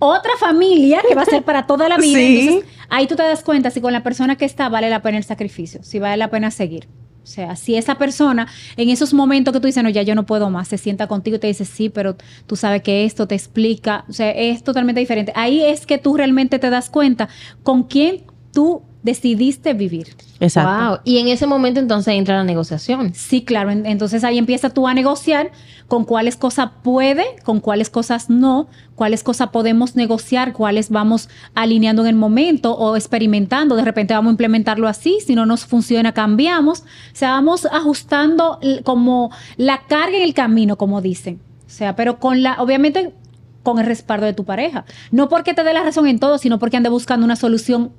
[0.00, 2.18] otra familia que va a ser para toda la vida.
[2.18, 2.48] Sí.
[2.48, 5.18] Entonces, ahí tú te das cuenta si con la persona que está vale la pena
[5.18, 6.88] el sacrificio, si vale la pena seguir.
[7.28, 8.48] O sea, si esa persona
[8.78, 11.36] en esos momentos que tú dices, no, ya yo no puedo más, se sienta contigo
[11.36, 15.00] y te dice, sí, pero tú sabes que esto te explica, o sea, es totalmente
[15.00, 15.32] diferente.
[15.34, 17.28] Ahí es que tú realmente te das cuenta
[17.62, 18.22] con quién
[18.52, 20.08] tú decidiste vivir.
[20.40, 20.88] Exacto.
[20.90, 20.98] Wow.
[21.04, 23.14] Y en ese momento entonces entra la negociación.
[23.14, 23.70] Sí, claro.
[23.70, 25.50] en- Entonces ahí empieza tú a negociar
[25.86, 32.02] con cuáles cosas puede, con cuáles cosas no, cuáles cosas podemos negociar, cuáles vamos alineando
[32.02, 33.76] en el momento o experimentando.
[33.76, 36.80] De repente vamos a implementarlo así, si no nos funciona, cambiamos.
[36.80, 36.84] O
[37.14, 41.40] sea, vamos ajustando como la carga en el camino, como dicen.
[41.66, 43.14] O sea, pero con la, obviamente,
[43.62, 44.84] con el respaldo de tu pareja.
[45.12, 47.92] No porque te dé la razón en todo, sino porque ande buscando una solución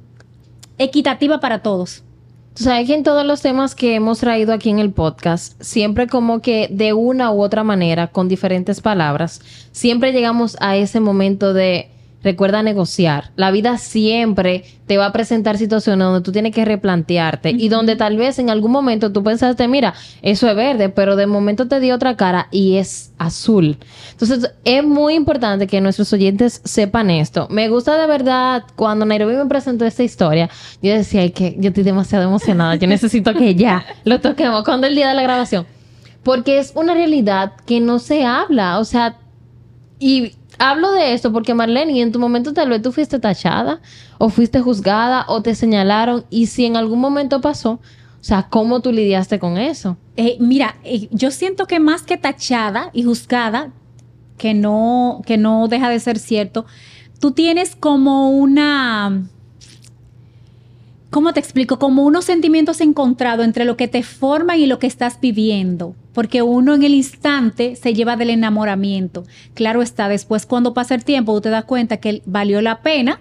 [0.80, 2.04] equitativa para todos.
[2.56, 6.08] Tú sabes que en todos los temas que hemos traído aquí en el podcast, siempre
[6.08, 11.54] como que de una u otra manera, con diferentes palabras, siempre llegamos a ese momento
[11.54, 11.90] de
[12.24, 13.32] recuerda negociar.
[13.36, 17.96] La vida siempre te va a presentar situaciones donde tú tienes que replantearte y donde
[17.96, 21.80] tal vez en algún momento tú pensaste, mira, eso es verde, pero de momento te
[21.80, 23.78] dio otra cara y es azul.
[24.12, 27.48] Entonces, es muy importante que nuestros oyentes sepan esto.
[27.50, 30.50] Me gusta de verdad cuando Nairobi me presentó esta historia,
[30.82, 34.88] yo decía, "Ay, que yo estoy demasiado emocionada, yo necesito que ya lo toquemos cuando
[34.88, 35.66] el día de la grabación.
[36.24, 39.18] Porque es una realidad que no se habla, o sea,
[40.00, 43.82] y hablo de esto porque Marlene, en tu momento tal vez tú fuiste tachada
[44.18, 48.82] o fuiste juzgada o te señalaron y si en algún momento pasó, o sea, ¿cómo
[48.82, 49.98] tú lidiaste con eso?
[50.18, 53.72] Eh, mira, eh, yo siento que más que tachada y juzgada,
[54.38, 56.66] que no, que no deja de ser cierto,
[57.20, 59.24] tú tienes como una,
[61.10, 61.80] ¿cómo te explico?
[61.80, 65.96] Como unos sentimientos encontrados entre lo que te forman y lo que estás viviendo.
[66.14, 69.24] Porque uno en el instante se lleva del enamoramiento.
[69.54, 73.20] Claro está, después cuando pasa el tiempo, tú te das cuenta que valió la pena,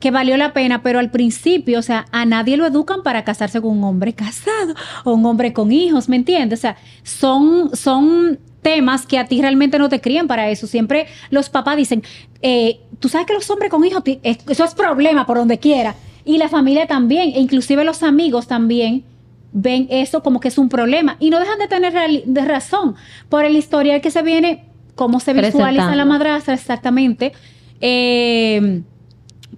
[0.00, 3.60] que valió la pena, pero al principio, o sea, a nadie lo educan para casarse
[3.60, 6.58] con un hombre casado o un hombre con hijos, ¿me entiendes?
[6.58, 10.66] O sea, son, son temas que a ti realmente no te crían para eso.
[10.66, 12.02] Siempre los papás dicen,
[12.42, 15.94] eh, tú sabes que los hombres con hijos, es- eso es problema por donde quiera.
[16.24, 19.04] Y la familia también, e inclusive los amigos también
[19.52, 22.96] ven eso como que es un problema y no dejan de tener de razón
[23.28, 24.64] por el historial que se viene,
[24.96, 27.32] cómo se visualiza la madrastra exactamente,
[27.80, 28.82] eh,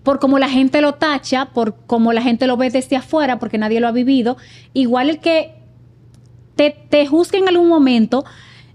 [0.02, 3.59] por cómo la gente lo tacha, por cómo la gente lo ve desde afuera, porque
[3.59, 4.37] nadie lo ha vivido.
[4.72, 5.55] Igual el que
[6.55, 8.24] te, te juzgue en algún momento,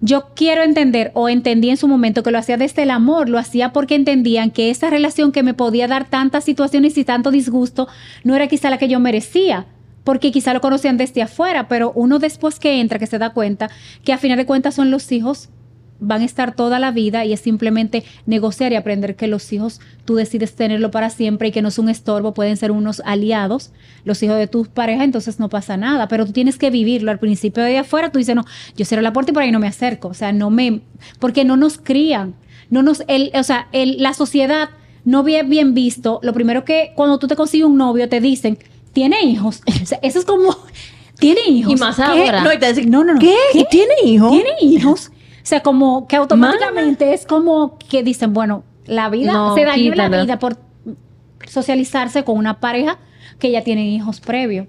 [0.01, 3.37] yo quiero entender o entendí en su momento que lo hacía desde el amor, lo
[3.37, 7.87] hacía porque entendían que esa relación que me podía dar tantas situaciones y tanto disgusto
[8.23, 9.67] no era quizá la que yo merecía.
[10.03, 13.69] Porque quizá lo conocían desde afuera, pero uno después que entra, que se da cuenta
[14.03, 15.49] que a final de cuentas son los hijos,
[16.01, 19.79] van a estar toda la vida y es simplemente negociar y aprender que los hijos
[20.03, 23.71] tú decides tenerlo para siempre y que no es un estorbo, pueden ser unos aliados,
[24.03, 27.11] los hijos de tus parejas, entonces no pasa nada, pero tú tienes que vivirlo.
[27.11, 29.51] Al principio de ahí afuera tú dices, no, yo cierro la puerta y por ahí
[29.51, 30.81] no me acerco, o sea, no me,
[31.19, 32.33] porque no nos crían,
[32.69, 34.71] no nos, el, o sea, el, la sociedad
[35.05, 38.57] no bien, bien visto, lo primero que cuando tú te consigues un novio te dicen,
[38.91, 40.57] tiene hijos, o sea, eso es como,
[41.19, 41.73] tiene hijos.
[41.73, 42.01] Y más ¿Qué?
[42.01, 42.41] ahora.
[42.43, 43.19] No, y te dicen, No, no, no.
[43.19, 43.35] ¿Qué?
[43.53, 44.31] ¿Y tiene hijos?
[44.31, 45.11] ¿Tiene hijos?
[45.43, 49.95] O sea, como que automáticamente es como que dicen, bueno, la vida No, se dañó
[49.95, 50.57] la vida por
[51.47, 52.97] socializarse con una pareja
[53.39, 54.67] que ya tienen hijos previos.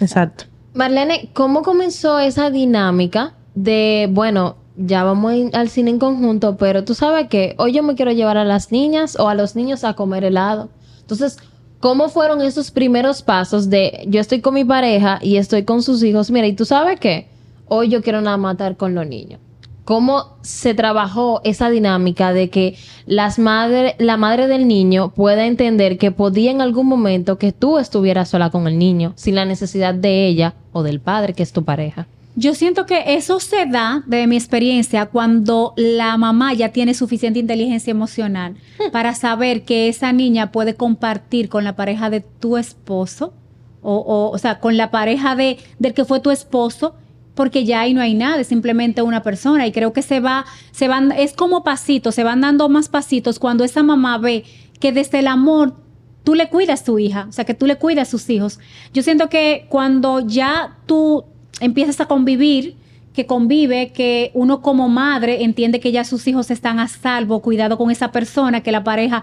[0.00, 0.44] Exacto.
[0.74, 6.94] Marlene, ¿cómo comenzó esa dinámica de, bueno, ya vamos al cine en conjunto, pero tú
[6.94, 9.94] sabes que hoy yo me quiero llevar a las niñas o a los niños a
[9.94, 10.68] comer helado?
[11.00, 11.38] Entonces,
[11.80, 16.02] ¿cómo fueron esos primeros pasos de yo estoy con mi pareja y estoy con sus
[16.02, 16.30] hijos?
[16.30, 17.28] Mira, y tú sabes qué,
[17.66, 19.40] hoy yo quiero nada matar con los niños.
[19.88, 25.96] ¿Cómo se trabajó esa dinámica de que las madre, la madre del niño pueda entender
[25.96, 29.94] que podía en algún momento que tú estuvieras sola con el niño, sin la necesidad
[29.94, 32.06] de ella o del padre, que es tu pareja?
[32.36, 37.38] Yo siento que eso se da, de mi experiencia, cuando la mamá ya tiene suficiente
[37.38, 38.56] inteligencia emocional
[38.92, 43.32] para saber que esa niña puede compartir con la pareja de tu esposo,
[43.80, 46.94] o, o, o sea, con la pareja de, del que fue tu esposo,
[47.38, 49.64] porque ya ahí no hay nada, es simplemente una persona.
[49.64, 53.38] Y creo que se va, se van, es como pasitos, se van dando más pasitos
[53.38, 54.42] cuando esa mamá ve
[54.80, 55.76] que desde el amor
[56.24, 58.58] tú le cuidas a tu hija, o sea, que tú le cuidas a sus hijos.
[58.92, 61.26] Yo siento que cuando ya tú
[61.60, 62.74] empiezas a convivir,
[63.14, 67.78] que convive, que uno como madre entiende que ya sus hijos están a salvo, cuidado
[67.78, 69.22] con esa persona, que la pareja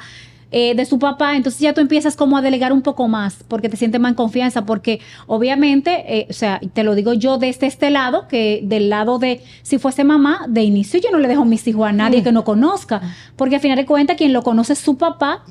[0.51, 3.67] eh, de su papá, entonces ya tú empiezas como a delegar un poco más, porque
[3.67, 7.67] te sientes más en confianza, porque obviamente, eh, o sea, te lo digo yo desde
[7.67, 11.45] este lado, que del lado de, si fuese mamá, de inicio yo no le dejo
[11.45, 13.01] mis hijos a nadie que no conozca,
[13.35, 15.43] porque al final de cuentas quien lo conoce es su papá,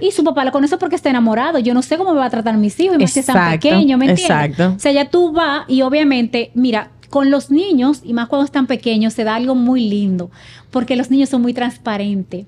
[0.00, 2.30] y su papá lo conoce porque está enamorado, yo no sé cómo me va a
[2.30, 4.24] tratar mis hijos, y más si están Exacto, pequeños, ¿me entiendes?
[4.24, 4.74] exacto.
[4.76, 8.66] O sea, ya tú vas y obviamente, mira, con los niños, y más cuando están
[8.66, 10.30] pequeños, se da algo muy lindo,
[10.70, 12.46] porque los niños son muy transparentes.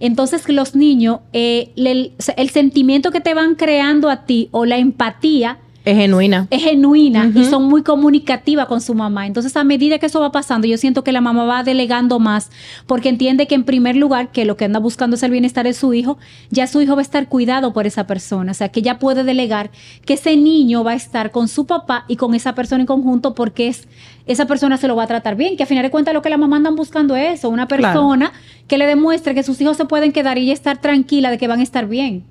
[0.00, 5.58] Entonces los niños, eh, el sentimiento que te van creando a ti o la empatía
[5.84, 6.46] Es genuina.
[6.50, 9.26] es genuina y son muy comunicativas con su mamá.
[9.26, 12.50] Entonces, a medida que eso va pasando, yo siento que la mamá va delegando más
[12.86, 15.74] porque entiende que en primer lugar, que lo que anda buscando es el bienestar de
[15.74, 16.16] su hijo,
[16.50, 18.52] ya su hijo va a estar cuidado por esa persona.
[18.52, 19.70] O sea, que ella puede delegar
[20.06, 23.34] que ese niño va a estar con su papá y con esa persona en conjunto
[23.34, 23.86] porque es
[24.26, 26.30] esa persona se lo va a tratar bien, que a final de cuentas lo que
[26.30, 27.82] la mamá andan buscando es eso, una Claro.
[27.82, 28.32] persona
[28.68, 31.46] que le demuestre que sus hijos se pueden quedar y ella estar tranquila de que
[31.46, 32.24] van a estar bien.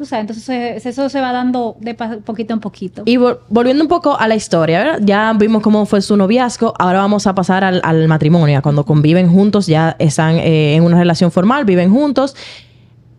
[0.00, 1.92] Tú sabes, entonces eso se va dando de
[2.24, 3.02] poquito en poquito.
[3.04, 4.98] Y vol- volviendo un poco a la historia, ¿verdad?
[5.02, 9.28] ya vimos cómo fue su noviazgo, ahora vamos a pasar al, al matrimonio, cuando conviven
[9.30, 12.34] juntos, ya están eh, en una relación formal, viven juntos.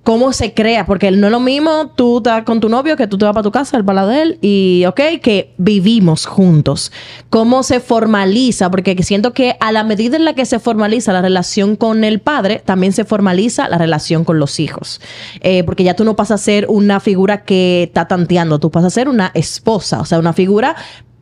[0.04, 0.88] ¿Cómo se crea?
[0.88, 3.44] Porque no es lo mismo tú estás con tu novio que tú te vas para
[3.44, 6.92] tu casa, el balado de él, y ok, que vivimos juntos.
[7.30, 8.72] ¿Cómo se formaliza?
[8.72, 12.20] Porque siento que a la medida en la que se formaliza la relación con el
[12.20, 15.02] padre, también se formaliza la relación con los hijos.
[15.42, 18.94] Eh, porque ya tú no pasas a ser una figura que está tanteando, tú pasas
[18.94, 20.76] a ser una esposa, o sea, una figura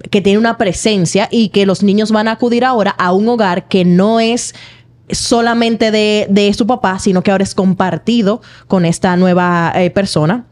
[0.10, 3.68] que tiene una presencia y que los niños van a acudir ahora a un hogar
[3.68, 4.56] que no es
[5.12, 10.46] solamente de, de su papá, sino que ahora es compartido con esta nueva eh, persona.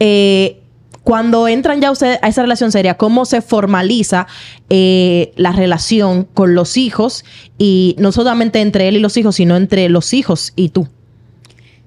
[0.00, 0.58] Eh,
[1.04, 4.26] cuando entran ya ustedes a esa relación seria, ¿cómo se formaliza
[4.70, 7.24] eh, la relación con los hijos?
[7.58, 10.88] Y no solamente entre él y los hijos, sino entre los hijos y tú.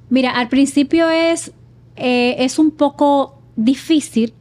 [0.10, 1.54] Mira, al principio es,
[1.96, 4.34] es un poco difícil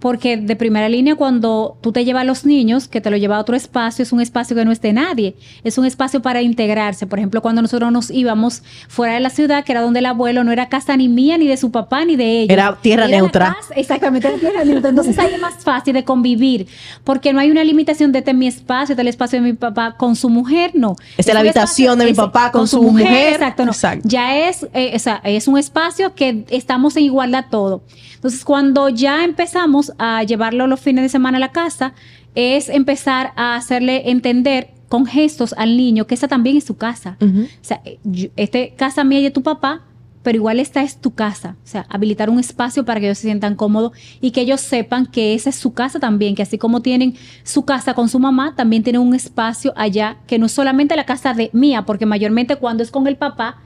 [0.00, 3.36] porque de primera línea cuando tú te llevas a los niños, que te lo lleva
[3.36, 6.42] a otro espacio, es un espacio que no es de nadie, es un espacio para
[6.42, 7.06] integrarse.
[7.06, 10.42] Por ejemplo, cuando nosotros nos íbamos fuera de la ciudad, que era donde el abuelo
[10.42, 12.52] no era casa ni mía, ni de su papá, ni de ellos.
[12.52, 13.54] Era tierra la neutra.
[13.60, 14.88] casa- exactamente, era tierra neutra.
[14.90, 16.66] Entonces ahí es más fácil de convivir,
[17.04, 19.46] porque no hay una limitación de este es mi espacio, este es el espacio de
[19.48, 20.96] mi papá con su mujer, no.
[21.18, 23.34] Esta es la habitación de mi papá con su mujer.
[23.34, 23.72] Exacto, no.
[23.72, 24.08] Exacto.
[24.08, 27.82] Ya es, eh, o sea, es un espacio que estamos en igualdad todo.
[28.20, 31.94] Entonces, cuando ya empezamos a llevarlo los fines de semana a la casa,
[32.34, 37.16] es empezar a hacerle entender con gestos al niño que esta también es su casa.
[37.20, 37.24] O
[37.62, 39.82] sea, eh, yo- este casa mía y de tu papá,
[40.22, 41.56] pero igual esta es tu casa.
[41.64, 45.06] O sea, habilitar un espacio para que ellos se sientan cómodos y que ellos sepan
[45.06, 48.54] que esa es su casa también, que así como tienen su casa con su mamá,
[48.54, 52.56] también tienen un espacio allá que no es solamente la casa de mía, porque mayormente
[52.56, 53.56] cuando es con el papá,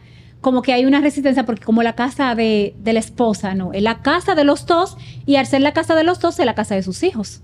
[0.44, 3.82] como que hay una resistencia, porque como la casa de, de la esposa, no, es
[3.82, 6.54] la casa de los dos y al ser la casa de los dos es la
[6.54, 7.40] casa de sus hijos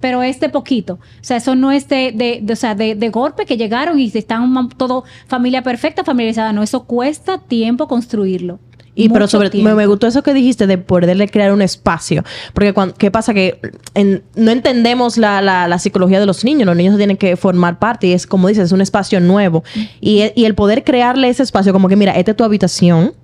[0.00, 0.94] pero es de poquito.
[0.94, 4.68] O sea, eso no es de, de, o sea, de, golpe que llegaron y están
[4.70, 6.52] todo familia perfecta, familiarizada.
[6.52, 8.58] No, eso cuesta tiempo construirlo.
[8.94, 9.70] Y pero sobre tiempo.
[9.70, 12.24] me, me gustó eso que dijiste de poderle crear un espacio.
[12.52, 13.32] Porque cuando, ¿qué pasa?
[13.32, 13.58] Que
[13.94, 16.66] en- no entendemos la, la- la psicología de los niños.
[16.66, 19.64] Los niños tienen que formar parte y es, como dices, es un espacio nuevo.
[20.00, 23.14] Y, e- y el poder crearle ese espacio, como que mira, esta es tu habitación.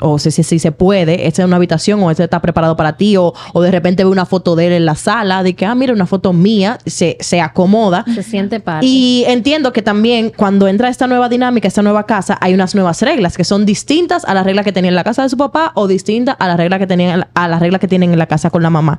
[0.00, 2.96] O si, si, si se puede, esta es una habitación o este está preparado para
[2.96, 3.16] ti.
[3.16, 5.74] O, o de repente ve una foto de él en la sala, de que, ah,
[5.74, 8.04] mira, una foto mía, se, se acomoda.
[8.14, 8.86] Se siente parte.
[8.86, 13.02] Y entiendo que también cuando entra esta nueva dinámica, esta nueva casa, hay unas nuevas
[13.02, 15.72] reglas que son distintas a las reglas que tenía en la casa de su papá
[15.74, 18.50] o distintas a las reglas que tenían a las reglas que tienen en la casa
[18.50, 18.98] con la mamá.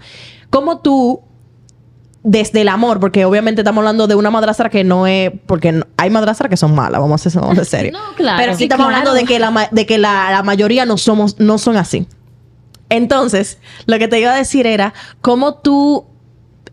[0.50, 1.22] ¿Cómo tú
[2.24, 6.10] desde el amor, porque obviamente estamos hablando de una madrastra que no es, porque hay
[6.12, 7.94] madrastras que son malas, vamos a ser vamos a ser serios.
[8.00, 8.38] No, claro.
[8.38, 8.98] Pero aquí Sí, estamos claro.
[9.00, 12.06] hablando de que la de que la, la mayoría no somos no son así.
[12.90, 16.06] Entonces, lo que te iba a decir era cómo tú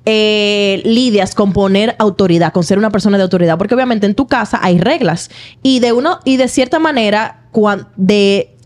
[0.05, 4.27] eh, lidias con poner autoridad, con ser una persona de autoridad, porque obviamente en tu
[4.27, 5.31] casa hay reglas
[5.63, 7.49] y de uno y de cierta manera
[7.97, 8.57] de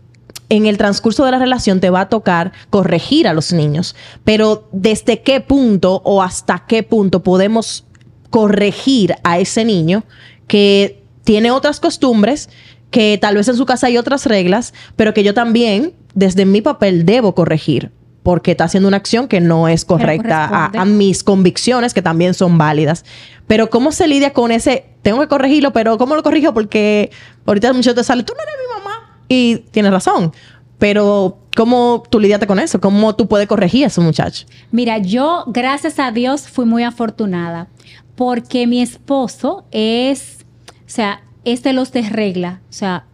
[0.55, 4.67] en el transcurso de la relación te va a tocar corregir a los niños, pero
[4.71, 7.85] desde qué punto o hasta qué punto podemos
[8.29, 10.03] corregir a ese niño
[10.47, 12.49] que tiene otras costumbres,
[12.91, 16.61] que tal vez en su casa hay otras reglas, pero que yo también, desde mi
[16.61, 21.95] papel, debo corregir, porque está haciendo una acción que no es correcta a, mis convicciones,
[21.95, 23.05] que también son válidas.
[23.47, 24.85] Pero ¿cómo se lidia con ese?
[25.01, 26.53] Tengo que corregirlo, pero ¿cómo lo corrijo?
[26.53, 27.09] Porque
[27.47, 28.92] ahorita mucho te sale, tú no eres mi mamá.
[29.33, 30.31] Y tienes razón.
[30.77, 32.79] Pero ¿cómo tú lidiaste con eso?
[32.79, 34.45] ¿Cómo tú puedes corregir a ese muchacho?
[34.71, 37.67] Mira, yo, gracias a Dios, fui muy afortunada.
[38.15, 43.05] porque mi esposo es, o sea, es de los de regla, o sea,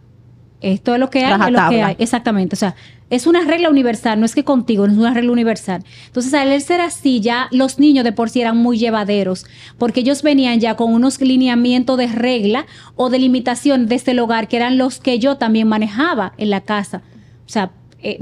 [0.60, 1.96] esto es lo que hay, es lo que hay.
[1.98, 2.74] Exactamente, o sea,
[3.10, 5.84] es una regla universal, no es que contigo, no es una regla universal.
[6.06, 9.46] Entonces, al él ser así, ya los niños de por sí eran muy llevaderos,
[9.78, 14.48] porque ellos venían ya con unos lineamientos de regla o de limitación de este hogar,
[14.48, 17.02] que eran los que yo también manejaba en la casa.
[17.46, 18.18] O sea, eh,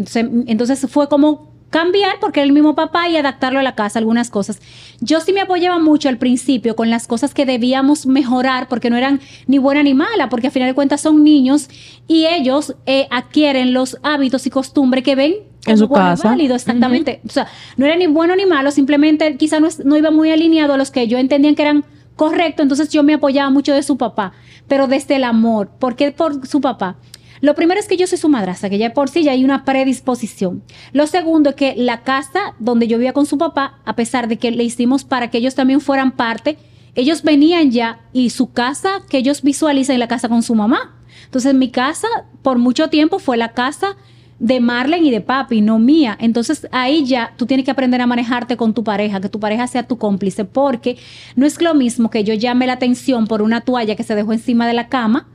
[0.46, 4.30] entonces fue como cambiar porque era el mismo papá y adaptarlo a la casa, algunas
[4.30, 4.60] cosas.
[5.00, 8.96] Yo sí me apoyaba mucho al principio con las cosas que debíamos mejorar porque no
[8.96, 11.68] eran ni buena ni mala, porque al final de cuentas son niños
[12.06, 15.34] y ellos eh, adquieren los hábitos y costumbres que ven
[15.66, 16.28] En su bueno casa.
[16.30, 17.20] válido, exactamente.
[17.26, 20.30] O sea, no era ni bueno ni malo, simplemente quizá no, es- no iba muy
[20.30, 21.84] alineado a los que yo entendía que eran
[22.16, 24.32] correctos, entonces yo me apoyaba mucho de su papá,
[24.66, 25.68] pero desde el amor.
[25.78, 26.96] ¿Por qué por su papá?
[27.40, 29.64] Lo primero es que yo soy su madrastra, que ya por sí ya hay una
[29.64, 30.62] predisposición.
[30.92, 34.38] Lo segundo es que la casa donde yo vivía con su papá, a pesar de
[34.38, 36.58] que le hicimos para que ellos también fueran parte,
[36.94, 40.96] ellos venían ya y su casa que ellos visualizan la casa con su mamá.
[41.24, 42.08] Entonces mi casa
[42.42, 43.96] por mucho tiempo fue la casa
[44.38, 46.16] de Marlene y de papi, no mía.
[46.20, 49.66] Entonces ahí ya tú tienes que aprender a manejarte con tu pareja, que tu pareja
[49.66, 50.96] sea tu cómplice, porque
[51.36, 54.32] no es lo mismo que yo llame la atención por una toalla que se dejó
[54.32, 55.28] encima de la cama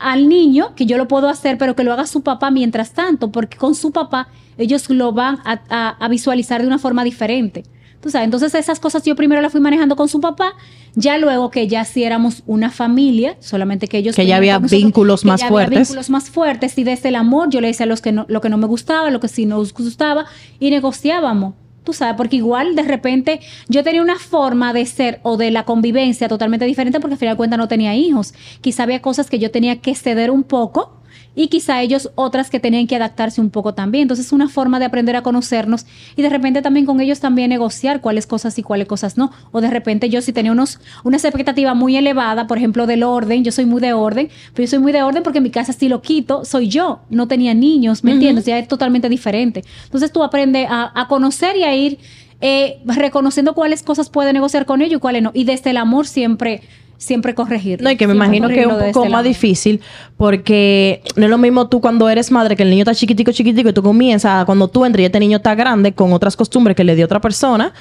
[0.00, 3.30] al niño, que yo lo puedo hacer, pero que lo haga su papá mientras tanto,
[3.30, 7.64] porque con su papá ellos lo van a, a- a visualizar de una forma diferente.
[8.00, 10.54] Tú sabes, entonces esas cosas yo primero las fui manejando con su papá,
[10.94, 14.70] ya luego que ya sí éramos una familia, solamente que ellos Que ya había nosotros,
[14.80, 15.78] vínculos que más ya había fuertes.
[15.80, 18.48] vínculos más fuertes y desde el amor yo le decía los que no, lo que
[18.48, 20.24] no me gustaba, lo que sí nos gustaba
[20.58, 21.54] y negociábamos.
[21.84, 25.64] Tú sabes, porque igual de repente yo tenía una forma de ser o de la
[25.64, 28.34] convivencia totalmente diferente porque al final de cuentas no tenía hijos.
[28.60, 30.99] Quizá había cosas que yo tenía que ceder un poco
[31.34, 34.02] y quizá ellos otras que tenían que adaptarse un poco también.
[34.02, 37.50] Entonces es una forma de aprender a conocernos y de repente también con ellos también
[37.50, 39.30] negociar cuáles cosas y cuáles cosas no.
[39.52, 43.44] O de repente yo si tenía unos, una expectativa muy elevada, por ejemplo, del orden,
[43.44, 45.72] yo soy muy de orden, pero yo soy muy de orden porque en mi casa
[45.72, 48.44] si lo quito, soy yo, no tenía niños, ¿me entiendes?
[48.44, 49.64] Ya es totalmente diferente.
[49.84, 51.98] Entonces tú aprendes a, a conocer y a ir
[52.42, 55.30] eh, reconociendo cuáles cosas puedes negociar con ellos y cuáles no.
[55.34, 56.62] Y desde el amor siempre,
[57.00, 57.84] siempre corregirlo.
[57.84, 59.80] No, y que me imagino que es un poco el más difícil
[60.18, 63.70] porque no es lo mismo tú cuando eres madre que el niño está chiquitico, chiquitico
[63.70, 66.84] y tú comienzas, cuando tú entras y este niño está grande con otras costumbres que
[66.84, 67.72] le dio otra persona,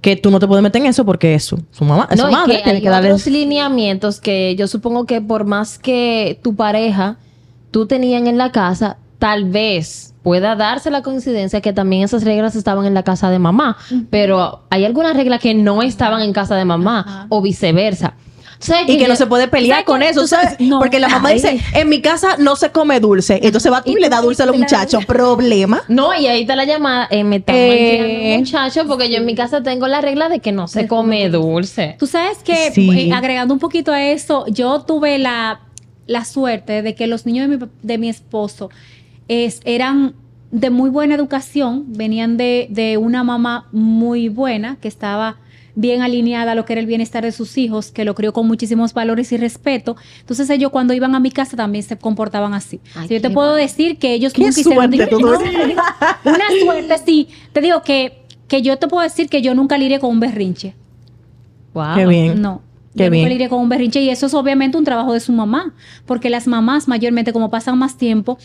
[0.00, 2.26] que tú no te puedes meter en eso porque es su, su mamá, es No,
[2.26, 3.12] su madre, que tiene hay que darle...
[3.12, 7.16] otros lineamientos que yo supongo que por más que tu pareja
[7.70, 12.56] tú tenían en la casa, tal vez pueda darse la coincidencia que también esas reglas
[12.56, 13.76] estaban en la casa de mamá,
[14.10, 18.14] pero hay algunas reglas que no estaban en casa de mamá o viceversa.
[18.86, 20.50] Y que yo- no se puede pelear ¿sabes con eso, ¿sabes?
[20.52, 20.78] sabes- no.
[20.78, 21.34] Porque la mamá Ay.
[21.36, 23.40] dice, en mi casa no se come dulce.
[23.42, 25.04] Entonces va tú y le da dulce a los muchachos.
[25.04, 25.82] Problema.
[25.88, 27.68] No, y ahí está la llamada, eh, me están Eh.
[27.68, 31.28] malcriando, muchacho, porque yo en mi casa tengo la regla de que no se come
[31.30, 31.96] dulce.
[31.98, 32.90] Tú sabes que, Sí.
[33.10, 35.60] eh, agregando un poquito a eso, yo tuve la,
[36.06, 38.70] la suerte de que los niños de mi, de mi esposo
[39.28, 40.14] es, eran
[40.50, 45.36] de muy buena educación, venían de, de una mamá muy buena, que estaba
[45.76, 48.46] bien alineada a lo que era el bienestar de sus hijos, que lo crió con
[48.46, 49.96] muchísimos valores y respeto.
[50.20, 52.80] Entonces ellos cuando iban a mi casa también se comportaban así.
[52.94, 53.62] Ay, Si yo te puedo bueno.
[53.62, 55.82] decir que ellos Qué nunca hicieron suerte tú No, digo,
[56.24, 57.28] Una suerte, sí.
[57.52, 60.74] Te digo que, que yo te puedo decir que yo nunca lidié con un berrinche.
[61.72, 61.94] Wow.
[61.96, 62.40] Qué bien.
[62.40, 62.62] No.
[62.96, 63.24] Qué yo bien.
[63.24, 65.74] nunca lidié con un berrinche y eso es obviamente un trabajo de su mamá,
[66.06, 68.38] porque las mamás mayormente como pasan más tiempo,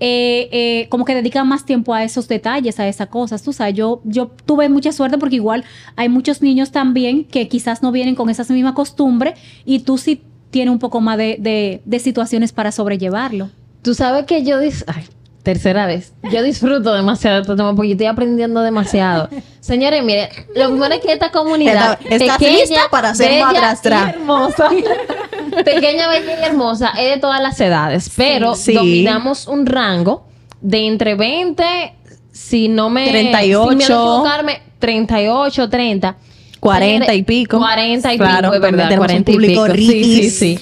[0.00, 3.42] eh, eh, como que dedican más tiempo a esos detalles, a esas cosas.
[3.42, 5.64] Tú sabes, yo, yo tuve mucha suerte porque igual
[5.96, 9.34] hay muchos niños también que quizás no vienen con esas mismas costumbres
[9.64, 13.50] y tú sí tienes un poco más de, de- de situaciones para sobrellevarlo.
[13.82, 14.58] Tú sabes que yo
[14.88, 15.04] Ay,
[15.42, 16.12] tercera vez.
[16.32, 19.28] Yo disfruto demasiado de este tema porque yo estoy aprendiendo demasiado.
[19.60, 24.10] Señores, mire, lo primero es que esta comunidad Está- estás lista para ser madrastra.
[24.10, 24.68] hermosa.
[25.64, 28.72] pequeña, bella y hermosa es de todas las edades, pero Sí.
[28.74, 30.24] dominamos un rango
[30.60, 31.64] de entre 20,
[32.32, 33.68] si no me 38.
[33.70, 36.16] sin miedo a equivocarme, 38, 30.
[36.60, 37.58] 40 y pico.
[37.58, 39.74] 40 y Claro, pico, es verdad, tenemos un 40 y público pico.
[39.76, 40.38] Sí, sí, riquis.
[40.38, 40.58] sí.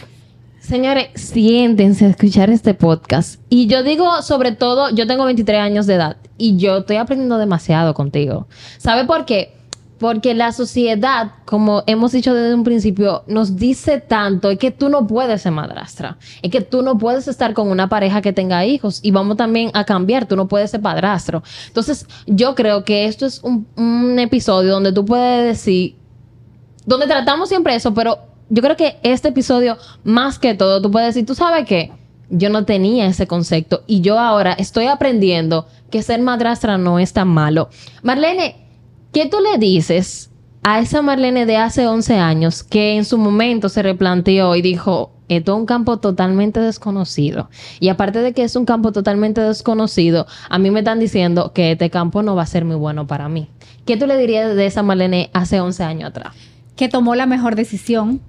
[0.68, 3.40] Señores, siéntense a escuchar este podcast.
[3.48, 7.38] Y yo digo, sobre todo, yo tengo 23 años de edad y yo estoy aprendiendo
[7.38, 8.48] demasiado contigo.
[8.76, 9.57] ¿Sabe por qué?
[9.98, 14.90] Porque la sociedad, como hemos dicho desde un principio, nos dice tanto, es que tú
[14.90, 18.66] no puedes ser madrastra, es que tú no puedes estar con una pareja que tenga
[18.66, 21.42] hijos y vamos también a cambiar, tú no puedes ser padrastro.
[21.69, 25.96] Entonces, yo creo que esto es un, un episodio donde tú puedes decir,
[26.85, 31.15] donde tratamos siempre eso, pero yo creo que este episodio, más que todo, tú puedes
[31.15, 31.92] decir, tú sabes qué,
[32.31, 37.13] yo no tenía ese concepto y yo ahora estoy aprendiendo que ser madrastra no es
[37.13, 37.69] tan malo.
[38.03, 38.57] Marlene,
[39.13, 40.31] ¿qué tú le dices
[40.63, 45.13] a esa Marlene de hace 11 años que en su momento se replanteó y dijo,
[45.29, 47.51] esto es un campo totalmente desconocido.
[47.81, 51.73] Y aparte de que es un campo totalmente desconocido, a mí me están diciendo que
[51.73, 53.49] este campo no va a ser muy bueno para mí.
[53.85, 56.35] ¿Qué tú le dirías de esa Marlene hace 11 años atrás?
[56.79, 58.21] que tomó la mejor decisión,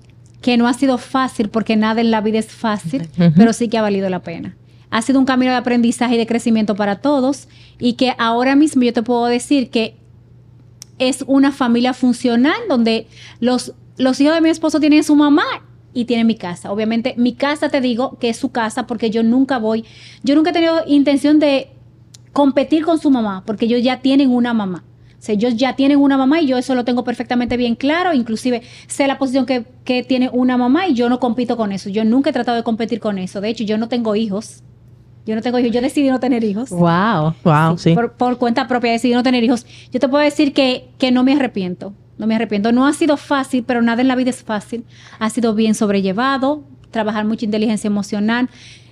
[0.42, 3.78] que no ha sido fácil porque nada en la vida es fácil, pero sí que
[3.78, 4.56] ha valido la pena.
[4.90, 8.84] Ha sido un camino de aprendizaje y de crecimiento para todos y que ahora mismo
[8.84, 9.96] yo te puedo decir que
[10.98, 13.08] es una familia funcional donde
[13.40, 15.46] los, los hijos de mi esposo tienen su mamá
[15.94, 16.72] y tienen mi casa.
[16.72, 19.86] Obviamente mi casa te digo que es su casa porque yo nunca voy,
[20.24, 21.72] yo nunca he tenido intención de
[22.34, 24.84] competir con su mamá porque ellos ya tienen una mamá.
[25.20, 28.14] O sea, ellos ya tienen una mamá y yo eso lo tengo perfectamente bien claro.
[28.14, 31.90] Inclusive sé la posición que, que tiene una mamá y yo no compito con eso.
[31.90, 33.42] Yo nunca he tratado de competir con eso.
[33.42, 34.64] De hecho, yo no tengo hijos.
[35.26, 35.74] Yo no tengo hijos.
[35.74, 36.70] Yo decidí no tener hijos.
[36.70, 37.34] Wow.
[37.44, 37.94] Wow, sí.
[37.96, 39.66] Por, por cuenta propia decidí no tener hijos.
[39.92, 41.94] Yo te puedo decir que, que no me arrepiento.
[42.18, 42.72] No me arrepiento.
[42.72, 44.86] No ha sido fácil, pero nada en la vida es fácil.
[45.20, 46.64] Ha sido bien sobrellevado.
[46.92, 48.50] Trabajar mucha inteligencia emocional.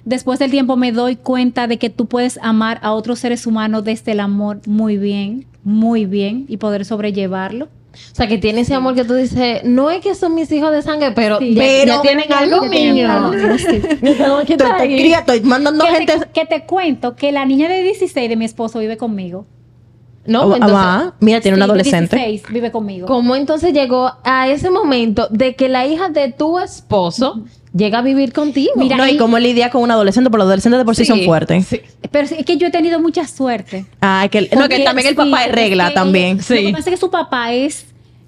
[0.08, 3.84] Después del tiempo me doy cuenta de que tú puedes amar a otros seres humanos
[3.84, 7.66] desde el amor muy bien, muy bien y poder sobrellevarlo.
[7.66, 10.72] O sea, que tiene ese amor que tú dices, no es que son mis hijos
[10.72, 11.53] de sangre, pero, Sí.
[11.53, 13.10] ya, Pero ya tienen algo mío.
[13.55, 16.20] Estoy, estoy cría, estoy mandando que, gente.
[16.20, 19.45] te, que te cuento que la niña de 16 de mi esposo vive conmigo.
[20.26, 22.16] No, Ah, entonces, ah, mira, tiene Sí, de adolescente.
[22.18, 23.08] 16 vive conmigo.
[23.08, 27.43] ¿cómo entonces llegó a ese momento de que la hija de tu esposo
[27.76, 28.72] llega a vivir contigo?
[28.76, 31.05] Mira, no, y él- cómo lidia con un adolescente, pero los adolescentes de por sí,
[31.05, 31.65] son fuertes.
[31.68, 31.82] sí.
[32.11, 33.86] Pero sí, es que yo he tenido mucha suerte.
[34.01, 36.38] Ah, que, no, que Porque también el papá sí, es regla que también.
[36.38, 37.86] Lo que pasa es que su papá es,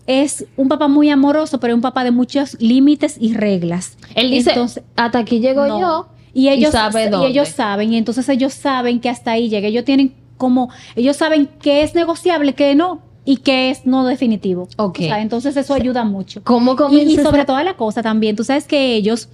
[0.07, 3.97] es un papá muy amoroso, pero es un papá de muchos límites y reglas.
[4.15, 5.79] Él dice, Entonces, hasta aquí llego no.
[5.79, 6.07] yo.
[6.33, 7.27] Y ellos, sabe y dónde.
[7.29, 9.67] ellos saben, y entonces ellos saben que hasta ahí llega.
[9.67, 14.67] Ellos tienen como, ellos saben que es negociable, que no, y que es no definitivo.
[14.77, 15.01] Ok.
[15.01, 16.41] O sea, entonces eso ayuda mucho.
[16.43, 19.29] ¿Cómo comienza y sobre toda la cosa también, tú sabes que ellos,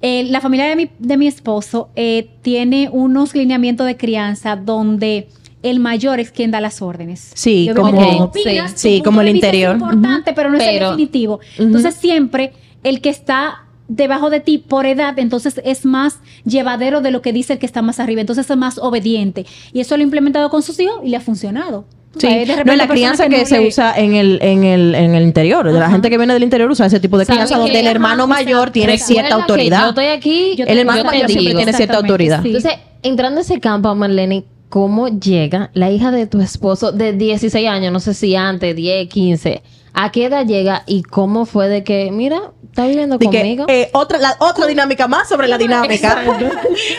[0.00, 5.28] eh, la familia de mi, de mi esposo eh, tiene unos lineamientos de crianza donde
[5.62, 7.32] el mayor es quien da las órdenes.
[7.34, 9.74] Sí, como- opinas, sí, como el vista es interior.
[9.76, 11.38] importante, pero no es el definitivo.
[11.58, 17.10] Entonces siempre el que está debajo de ti por edad, entonces es más llevadero de
[17.10, 19.44] lo que dice el que está más arriba, entonces es más obediente.
[19.74, 21.84] Y eso lo he implementado con sus hijos y le ha funcionado.
[22.18, 25.14] Sí, de no, la crianza que, no se le- usa en el, en el, en
[25.14, 25.66] el interior.
[25.66, 25.92] De la Ajá.
[25.92, 28.26] gente que viene del interior usa ese tipo de ¿Sabe crianza donde el ajá, hermano
[28.26, 29.82] mayor tiene cierta autoridad.
[29.84, 30.54] Yo estoy aquí.
[30.56, 32.42] Yo el hermano mayor siempre tiene cierta autoridad.
[32.42, 32.48] sí.
[32.48, 37.68] Entonces, entrando a ese campo, Marlene, ¿cómo llega la hija de tu esposo de 16
[37.68, 39.62] años, no sé si antes, 10, 15?
[39.92, 43.66] ¿A qué edad llega y cómo fue de que, mira, está viviendo que, conmigo?
[43.68, 46.24] eh, otra, la, otra dinámica más sobre la dinámica.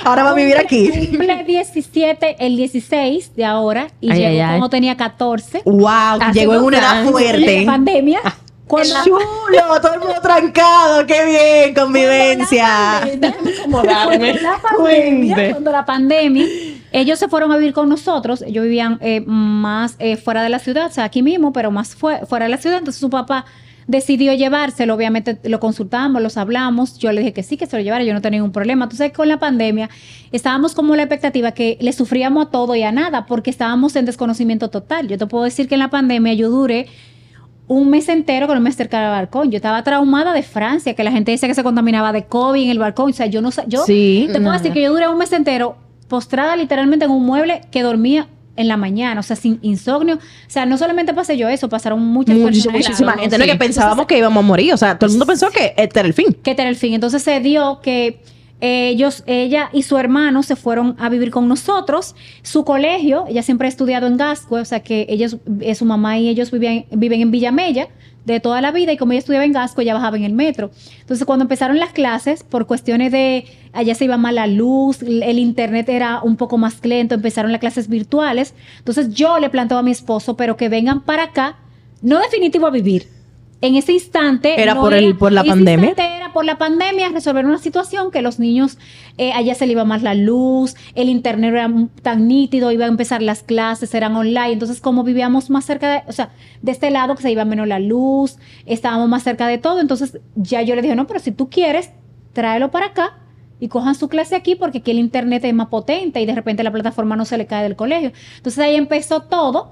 [0.05, 0.87] Ahora va a vivir aquí.
[0.87, 4.49] Cumple 17 el 16 de ahora y Ay, llegó ay, ay.
[4.51, 5.63] cuando tenía 14.
[5.65, 7.61] Wow, llegó en una edad fuerte.
[7.61, 8.19] La pandemia.
[8.67, 13.01] Cuando Chulo, todo el mundo trancado, qué bien, convivencia.
[13.69, 16.47] Cuando la pandemia, cuando la pandemia,
[16.91, 18.41] ellos se fueron a vivir con nosotros.
[18.41, 21.95] Ellos vivían eh, más eh, fuera de la ciudad, o sea, aquí mismo, pero más
[21.95, 22.77] fue- fuera de la ciudad.
[22.79, 23.45] Entonces su papá
[23.87, 24.93] decidió llevárselo.
[24.95, 26.97] Obviamente lo consultamos, los hablamos.
[26.99, 28.03] Yo le dije que sí, que se lo llevara.
[28.03, 28.85] Yo no tenía ningún problema.
[28.85, 29.89] Entonces con la pandemia
[30.31, 34.05] estábamos como la expectativa que le sufríamos a todo y a nada porque estábamos en
[34.05, 35.07] desconocimiento total.
[35.07, 36.87] Yo te puedo decir que en la pandemia yo duré
[37.67, 39.49] un mes entero que no me acercaba al balcón.
[39.51, 42.69] Yo estaba traumada de Francia, que la gente dice que se contaminaba de COVID en
[42.69, 43.11] el balcón.
[43.11, 45.31] O sea, yo no sé, yo Sí, te puedo decir que yo duré un mes
[45.31, 50.15] entero postrada literalmente en un mueble que dormía en la mañana, o sea, sin insomnio.
[50.15, 52.73] O sea, no solamente pasé yo eso, pasaron muchas Muchis- personas.
[52.81, 53.43] muchísima gente, ¿no?
[53.45, 53.49] sí.
[53.49, 54.73] Que pensábamos que íbamos a morir.
[54.73, 56.37] O sea, todo el mundo pensó que este era el fin.
[56.43, 56.93] que este era el fin.
[56.93, 58.21] Entonces se dio que
[58.63, 62.15] ellos, ella y su hermano se fueron a vivir con nosotros.
[62.43, 66.17] Su colegio, ella siempre ha estudiado en Gascue, o sea que ellos, eh, su mamá
[66.17, 67.89] y ellos vivían, viven en Villamella
[68.23, 70.71] de toda la vida y como ella estudiaba en Gascue, ella bajaba en el metro.
[71.01, 75.23] Entonces cuando empezaron las clases, por cuestiones de, allá se iba mal la luz, el
[75.23, 78.55] el internet era un poco más lento, empezaron las clases virtuales.
[78.77, 81.57] Entonces yo le planteo a mi esposo, pero que vengan para acá,
[82.01, 83.07] no definitivo a vivir.
[83.63, 84.61] En ese instante...
[84.61, 85.93] Era no por el- por la pandemia.
[85.97, 88.77] era por la pandemia resolver una situación que los niños
[89.17, 92.91] eh, allá se le iba más la luz, el internet era tan nítido, iban a
[92.91, 96.89] empezar las clases, eran online, entonces como vivíamos más cerca de, o sea, de este
[96.91, 100.75] lado que se iba menos la luz, estábamos más cerca de todo, entonces ya yo
[100.75, 101.91] le dije, no, pero si tú quieres,
[102.33, 103.17] tráelo para acá
[103.59, 106.63] y cojan su clase aquí porque aquí el internet es más potente y de repente
[106.63, 108.11] la plataforma no se le cae del colegio.
[108.37, 109.71] Entonces ahí empezó todo.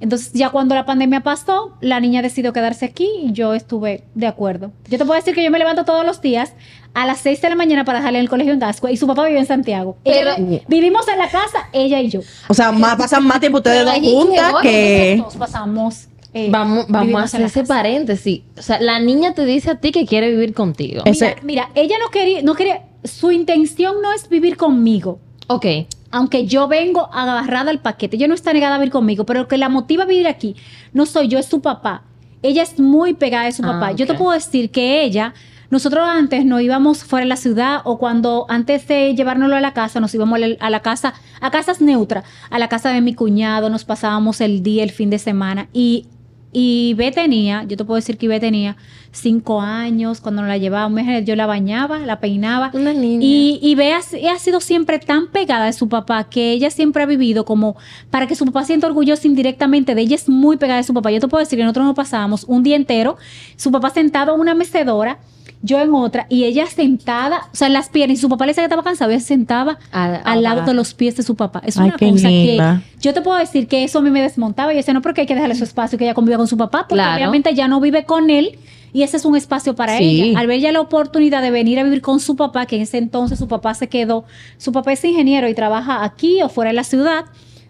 [0.00, 4.26] Entonces, ya cuando la pandemia pasó, la niña decidió quedarse aquí y yo estuve de
[4.26, 4.72] acuerdo.
[4.88, 6.54] Yo te puedo decir que yo me levanto todos los días
[6.94, 9.06] a las 6 de la mañana para dejarle en el colegio en Gascue y su
[9.06, 9.96] papá vive en Santiago.
[10.04, 12.20] Pero- Ella- vivimos en la casa, ella y yo.
[12.48, 15.14] O sea, más, pasan más tiempo ustedes dos juntas que.
[15.18, 17.74] Nosotros pasamos eh, Vamos, vamos a hacer la ese casa.
[17.74, 18.42] paréntesis.
[18.56, 21.02] O sea, la niña te dice a ti que quiere vivir contigo.
[21.04, 25.18] Mira, Ese- mira, ella no quería, no quería, su intención no es vivir conmigo.
[25.48, 25.66] Ok.
[26.10, 29.48] Aunque yo vengo agarrada al paquete, ella no está negada a vivir conmigo, pero lo
[29.48, 30.56] que la motiva a vivir aquí
[30.92, 32.02] no soy yo, es su papá.
[32.42, 33.92] Ella es muy pegada de su Ah, papá.
[33.92, 35.34] Yo te puedo decir que ella,
[35.68, 39.72] nosotros antes nos íbamos fuera de la ciudad o cuando antes de llevárnoslo a la
[39.74, 43.14] casa, nos íbamos a la, a casa, a casas neutras, a la casa de mi
[43.14, 46.06] cuñado, nos pasábamos el día, el fin de semana y
[46.52, 48.76] y Ibe tenía, yo te puedo decir que Ibe tenía
[49.12, 52.70] cinco años cuando nos la llevábamos, imagínate, yo la bañaba, la peinaba.
[52.74, 53.24] Una niña.
[53.24, 57.02] Y, y Bea ha, ha sido siempre tan pegada de su papá que ella siempre
[57.02, 57.76] ha vivido como
[58.10, 60.14] para que su papá sienta orgulloso indirectamente de ella.
[60.14, 61.10] Es muy pegada de su papá.
[61.10, 63.16] Yo te puedo decir que nosotros nos pasábamos un día entero,
[63.56, 65.18] su papá sentado en una mecedora,
[65.62, 68.50] yo en otra, y ella sentada, o sea, en las piernas, y su papá le
[68.52, 71.34] decía que estaba cansado, ella se sentaba Al- al lado de los pies de su
[71.36, 71.60] papá.
[71.66, 72.82] Es Ay, una cosa linda.
[72.94, 74.72] que yo te puedo decir que eso a mí me desmontaba.
[74.72, 76.56] Y yo decía, no, porque hay que dejarle su espacio, que ella conviva con su
[76.56, 77.16] papá, porque Claro.
[77.16, 78.58] obviamente ya no vive con él.
[78.92, 80.22] Y ese es un espacio para Sí.
[80.22, 80.38] ella.
[80.40, 82.98] Al ver ya la oportunidad de venir a vivir con su papá, que en ese
[82.98, 84.24] entonces su papá se quedó,
[84.56, 87.24] su papá es ingeniero y trabaja aquí o fuera de la ciudad.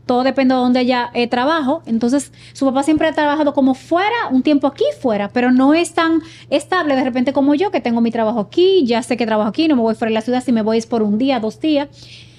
[0.06, 1.82] Todo depende de donde ella eh, trabajo.
[1.86, 5.92] Entonces, su papá siempre ha trabajado como fuera, un tiempo aquí fuera, pero no es
[5.92, 9.48] tan estable de repente como yo, que tengo mi trabajo aquí, ya sé que trabajo
[9.50, 11.38] aquí, no me voy fuera de la ciudad, si me voy es por un día,
[11.38, 11.88] dos días.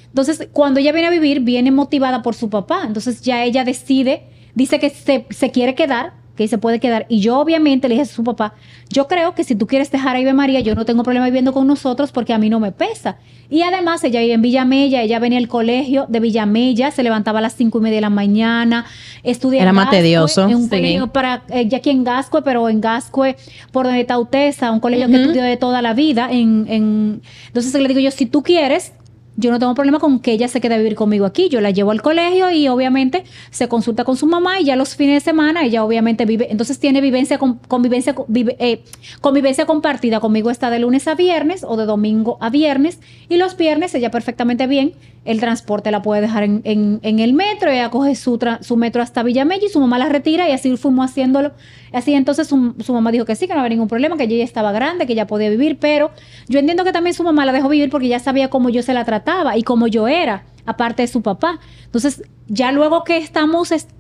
[0.08, 2.84] Entonces, cuando ella viene a vivir, viene motivada por su papá.
[2.86, 4.24] Entonces, ya ella decide,
[4.54, 7.06] dice que se, se quiere quedar, que se puede quedar.
[7.10, 8.54] Y yo, obviamente, le dije a su papá,
[8.90, 11.54] yo creo que si tú quieres dejar a Ibe María, yo no tengo problema viviendo
[11.54, 13.18] con nosotros porque a mí no me pesa.
[13.50, 17.42] Y además, ella vive en Villamella, ella venía al colegio de Villamella, se levantaba a
[17.42, 18.86] las cinco y media de la mañana,
[19.24, 19.64] estudiaba.
[19.64, 20.48] Era más tedioso.
[20.48, 20.70] En un Sí.
[20.70, 23.36] colegio para, eh, ya aquí en Gascue, pero en Gascue,
[23.74, 26.30] por donde está Utesa, un colegio que estudió de toda la vida.
[26.32, 28.94] En, en- Entonces le digo yo, si tú quieres,
[29.42, 31.50] yo no tengo problema con que ella se quede a vivir conmigo aquí.
[31.50, 34.96] Yo la llevo al colegio y obviamente se consulta con su mamá y ya los
[34.96, 38.84] fines de semana ella obviamente vive, entonces tiene vivencia, con, convivencia, con- vive- eh,
[39.20, 40.20] convivencia compartida.
[40.20, 44.12] Conmigo está de lunes a viernes o de domingo a viernes y los viernes ella
[44.12, 44.94] perfectamente bien.
[45.24, 48.76] El transporte la puede dejar en, en- en el metro, ella coge su, tra- su
[48.76, 51.52] metro hasta Villamella y su mamá la retira y así fuimos haciéndolo.
[51.94, 54.38] Así entonces su, su mamá dijo que sí, que no había ningún problema, que ella
[54.38, 56.10] ya estaba grande, que ella podía vivir, pero
[56.48, 58.94] yo entiendo que también su mamá la dejó vivir porque ya sabía cómo yo se
[58.96, 61.60] la trataba y cómo yo era, aparte de su papá.
[61.86, 63.92] Entonces, ya luego que estamos, est-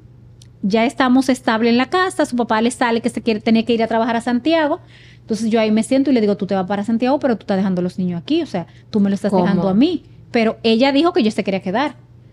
[0.63, 3.73] ya estamos estable en la casa, su papá le sale que se quiere tener que
[3.73, 4.79] ir a trabajar a Santiago.
[5.19, 7.43] Entonces yo ahí me siento y le digo, tú te vas para Santiago, pero tú
[7.43, 9.43] estás dejando a los niños aquí, o sea, tú me lo estás ¿Cómo?
[9.43, 10.03] dejando a mí.
[10.31, 11.91] Pero ella dijo que yo se quería quedar.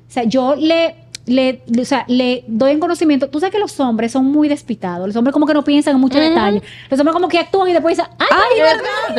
[0.09, 0.94] O sea, yo le,
[1.26, 3.28] le, o sea, le doy en conocimiento.
[3.28, 5.07] Tú sabes que los hombres son muy despistados.
[5.07, 6.28] Los hombres como que no piensan en muchos Ujú.
[6.30, 6.62] detalles.
[6.88, 8.61] Los hombres como que actúan y después dicen, ¡ay, Ay,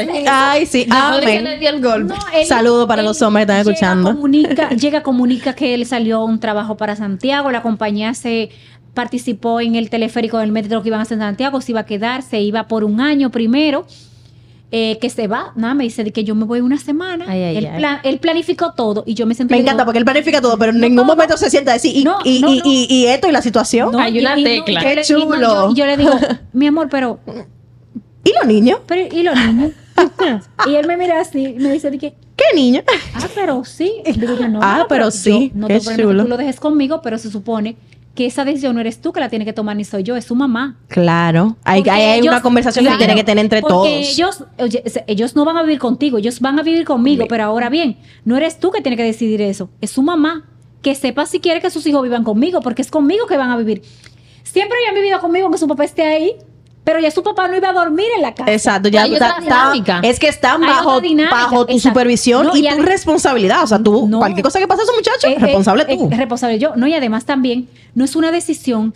[0.08, 0.24] verdad!
[0.28, 1.46] Ay, sí, amén.
[1.48, 2.14] el golpe.
[2.14, 4.12] No, él- Saludo para él los hombres que están llega, escuchando.
[4.16, 7.52] Comunica, llega, comunica que él salió un trabajo para Santiago.
[7.52, 8.50] La compañía se
[8.94, 11.62] participó en el teleférico del metro que iban a hacer en Santiago.
[11.62, 13.86] Se iba a quedar, se iba por un año primero.
[14.72, 17.26] Eh, que se va, nada, me dice de que yo me voy una semana.
[17.28, 17.78] Ay, ay, él, ay.
[17.80, 19.54] plan- él planificó todo y yo me sentí.
[19.56, 22.04] Me encanta porque él planifica todo, pero en ningún momento se sienta a decir, y,
[22.04, 22.64] No, y, no, y, no.
[22.66, 23.92] y- y esto y la situación.
[23.92, 24.82] No, Hay una tecla.
[24.82, 25.40] Qué y no, chulo.
[25.40, 26.12] yo- y yo le digo,
[26.54, 27.20] mi amor, pero
[28.24, 28.80] ¿Y los niños?
[28.86, 29.72] Pero, ¿y los niños?
[30.68, 32.84] y él me mira así y me dice de que, ¿Qué niños?
[33.16, 33.92] ah, pero sí.
[34.06, 36.24] Digo yo, no, Ah, no, pero sí, yo no qué que chulo.
[36.24, 37.76] tú lo dejes conmigo, pero se supone
[38.20, 40.26] que esa decisión no eres tú que la tienes que tomar ni soy yo, es
[40.26, 40.76] su mamá.
[40.90, 41.56] Claro.
[41.64, 43.88] Hay, Porque hay, hay ellos- una conversación que claro, tiene que tener entre porque todos.
[43.88, 44.44] Ellos,
[45.08, 47.96] ellos no van a vivir contigo, ellos van a vivir conmigo, pero ahora bien,
[48.26, 50.50] no eres tú que tienes que decidir eso, es su mamá.
[50.82, 53.56] Que sepa si quiere que sus hijos vivan conmigo, porque es conmigo que van a
[53.58, 53.84] vivir.
[54.44, 56.34] Siempre habían vivido conmigo aunque su papá esté ahí,
[56.84, 58.52] pero ya su papá no iba a dormir en la casa.
[58.52, 59.38] Exacto, ya está-
[60.04, 61.90] es que están bajo, dinámica, bajo tu exacto.
[61.90, 63.64] supervisión No, y, y tu responsabilidad.
[63.64, 64.20] O sea, tú, No.
[64.20, 66.10] cualquier cosa que pase a su muchacho, Eh, eh, responsable eh, tú.
[66.10, 66.76] responsable yo.
[66.76, 68.94] No, y además también no es una decisión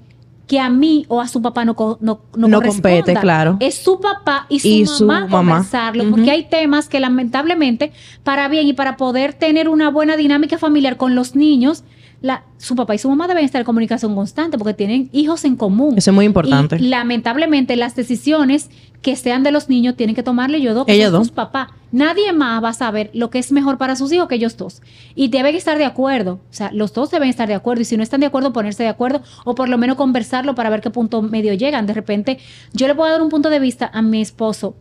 [0.48, 3.58] que a mí o a su papá no, no, no, No compete, claro.
[3.62, 6.10] Es su papá y su Y su mamá Ujú.
[6.12, 10.98] porque hay temas que lamentablemente, para bien y para poder tener una buena dinámica familiar
[10.98, 11.84] con los niños,
[12.24, 15.58] la, su papá y su mamá deben estar en comunicación constante porque tienen hijos en
[15.58, 15.96] común.
[15.98, 16.78] Eso es muy importante.
[16.78, 18.70] Y lamentablemente las decisiones
[19.02, 21.28] que sean de los niños tienen que tomarle ellos dos, Ellos dos.
[21.28, 21.68] sus papás.
[21.92, 24.82] Nadie más va a saber lo que es mejor para sus hijos que ellos dos.
[25.16, 26.40] Y deben estar de acuerdo.
[26.50, 27.82] O sea, los dos deben estar de acuerdo.
[27.82, 30.70] Y si no están de acuerdo, ponerse de acuerdo o por lo menos conversarlo para
[30.70, 31.86] ver qué punto medio llegan.
[31.86, 32.40] De repente,
[32.72, 34.76] yo le puedo dar un punto de vista a mi esposo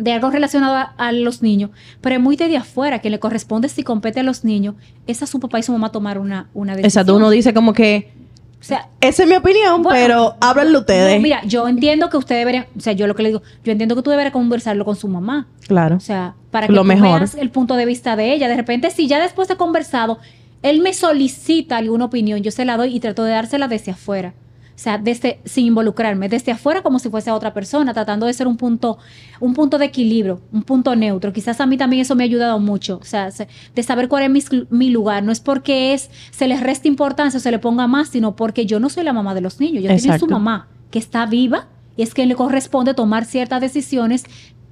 [0.00, 1.70] de algo relacionado a, a los niños,
[2.00, 4.74] pero es muy de afuera, que le corresponde si compete a los niños,
[5.06, 6.86] es a su papá y su mamá tomar una, una decisión.
[7.02, 8.12] Exacto, uno dice como que,
[8.60, 11.16] O sea, esa es mi opinión, Bueno, pero háblenlo ustedes.
[11.16, 13.72] no, mira, yo entiendo que usted debería, o sea, yo lo que le digo, yo
[13.72, 15.46] entiendo que tú deberías conversarlo con su mamá.
[15.66, 15.96] claro.
[15.96, 17.20] O sea, para que Lo tú mejor.
[17.20, 18.48] veas el punto de vista de ella.
[18.48, 20.18] De repente, si ya después de conversado,
[20.62, 24.34] él me solicita alguna opinión, yo se la doy y trato de dársela desde afuera.
[24.82, 28.56] Sea, desde, sin involucrarme, desde afuera como si fuese otra persona, tratando de ser un
[28.56, 28.98] punto,
[29.38, 31.32] un punto de equilibrio, un punto neutro.
[31.32, 34.22] Quizás a mí también eso me ha ayudado mucho, o sea, se- de saber cuál
[34.24, 35.22] es mi, mi lugar.
[35.22, 38.64] No es porque es, se les resta importancia o se le ponga más, sino porque
[38.66, 41.68] yo no soy la mamá de los niños, yo tengo su mamá que está viva
[41.96, 44.24] y es que le corresponde tomar ciertas decisiones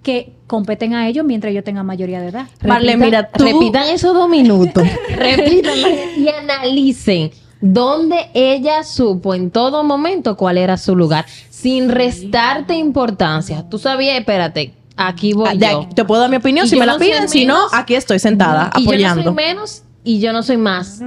[0.02, 2.46] que competen a ellos mientras yo tenga mayoría de edad.
[2.64, 4.84] Marle, Repitan- mira, tú- Repitan esos dos minutos.
[5.16, 5.74] Repitan
[6.16, 7.30] y analicen
[7.60, 13.68] dónde ella supo en todo momento cuál era su lugar, sin restarte importancia.
[13.68, 15.80] Tú sabías, espérate, aquí voy Ah, de yo.
[15.82, 17.94] aquí- te puedo dar mi opinión Y si me la no piden, si no, aquí
[17.94, 19.22] estoy sentada y yo no apoyando.
[19.24, 21.00] soy menos y yo no soy más.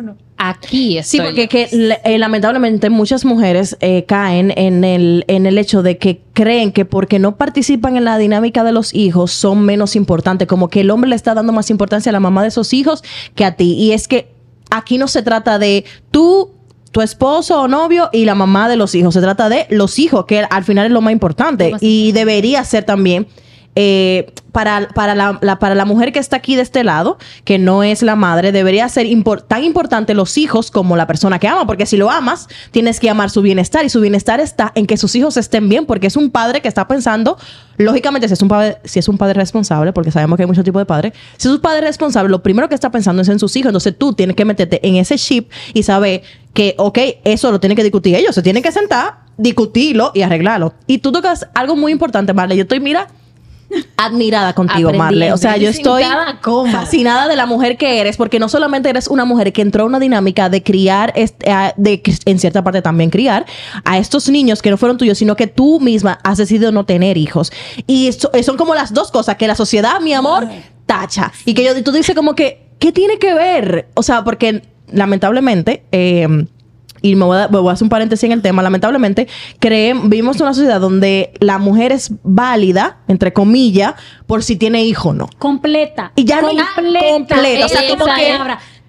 [0.44, 1.20] Aquí estoy.
[1.20, 1.70] Sí, porque que,
[2.04, 6.84] eh, lamentablemente muchas mujeres eh, caen en el, en el hecho de que creen que
[6.84, 10.90] porque no participan en la dinámica de los hijos son menos importantes, como que el
[10.90, 13.04] hombre le está dando más importancia a la mamá de esos hijos
[13.36, 13.74] que a ti.
[13.74, 14.31] Y es que
[14.72, 16.52] aquí no se trata de tú,
[16.92, 20.26] tu esposo o novio y la mamá de los hijos, se trata de los hijos,
[20.26, 21.74] que al final es lo más importante.
[21.80, 23.28] Y debería ser también
[23.76, 27.58] eh, para, para, la, la- para la mujer que está aquí de este lado, que
[27.58, 29.08] no es la madre, debería ser
[29.48, 33.10] tan importante los hijos como la persona que ama, porque si lo amas, tienes que
[33.10, 36.18] amar su bienestar y su bienestar está en que sus hijos estén bien, porque es
[36.18, 37.38] un padre que está pensando,
[37.78, 40.66] lógicamente, si es un padre, si es un padre responsable, porque sabemos que hay muchos
[40.66, 43.40] tipos de padres, si es un padre responsable, lo primero que está pensando es en
[43.40, 47.52] sus hijos, entonces tú tienes que meterte en ese chip y saber que, ok, eso
[47.52, 50.74] lo tienen que discutir ellos, se tienen que sentar, discutirlo y arreglarlo.
[50.88, 53.08] Y tú tocas algo muy importante, Marle, yo estoy, mira,
[53.98, 54.92] admirada contigo.
[54.94, 55.32] Marle.
[55.34, 56.04] O sea, yo estoy
[56.72, 59.86] fascinada de la mujer que eres, porque no solamente eres una mujer que entró a
[59.88, 63.46] una dinámica de criar, de en cierta parte también criar
[63.86, 67.18] a estos niños que no fueron tuyos, sino que tú misma has decidido no tener
[67.18, 67.52] hijos.
[67.88, 70.48] Y so- son como las dos cosas que la sociedad, mi amor,
[70.86, 71.32] tacha.
[71.46, 73.88] Y que yo, tú dices como que, ¿qué tiene que ver?
[73.94, 75.84] O sea, porque lamentablemente...
[75.92, 76.28] eh,
[77.02, 79.28] y me voy, a, me voy a hacer un paréntesis en el tema, lamentablemente,
[79.60, 83.96] creemos, vivimos en una sociedad donde la mujer es válida, entre comillas,
[84.28, 85.30] por si tiene hijo o no.
[85.40, 86.12] Completa.
[86.16, 87.10] Y ya no- completa.
[87.12, 88.38] completa, o sea, como que-.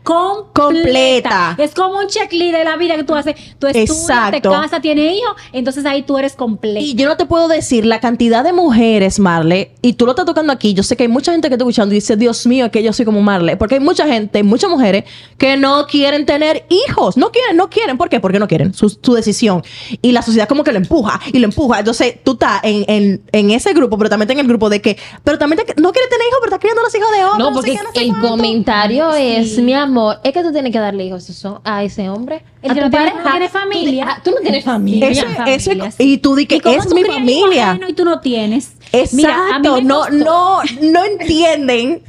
[0.03, 0.53] Completa.
[0.53, 1.55] Completa.
[1.59, 3.35] Es como un checklist de la vida que tú haces.
[3.59, 6.81] Tú estudias, te casas, tienes hijos, entonces ahí tú eres completa.
[6.81, 10.27] Y yo no te puedo decir la cantidad de mujeres, Marle, y tú lo estás
[10.27, 10.75] tocando aquí.
[10.75, 12.93] Yo sé que hay mucha gente que está escuchando y dice, Dios mío, que yo
[12.93, 13.57] soy como Marle.
[13.57, 15.05] Porque hay mucha gente, muchas mujeres
[15.39, 17.17] que no quieren tener hijos.
[17.17, 17.97] No quieren, no quieren.
[17.99, 18.21] ¿Por qué?
[18.21, 18.75] Porque no quieren.
[18.75, 19.63] Su, su decisión.
[20.03, 21.79] Y la sociedad como que lo empuja y lo empuja.
[21.81, 24.81] Entonces tú estás en, en, en ese grupo, pero también estás en el grupo de
[24.83, 27.39] que, pero también te- no quieres tener hijos, pero estás criando los hijos de otros.
[27.39, 28.29] No, sé porque qué, no sé el cuánto.
[28.29, 29.92] comentario es, mi amor,
[30.23, 32.43] es que tú tienes que darle hijos a eso- a ese hombre.
[32.63, 34.07] El a que tu no tiene- familia.
[34.09, 35.09] ah, Tú no tienes familia.
[35.11, 37.79] Ese- Familia, ese- familia, y tú di que es tú mi familia.
[37.89, 38.73] Y tú no tienes.
[38.93, 42.03] Exacto, Mira, no, no, no entienden.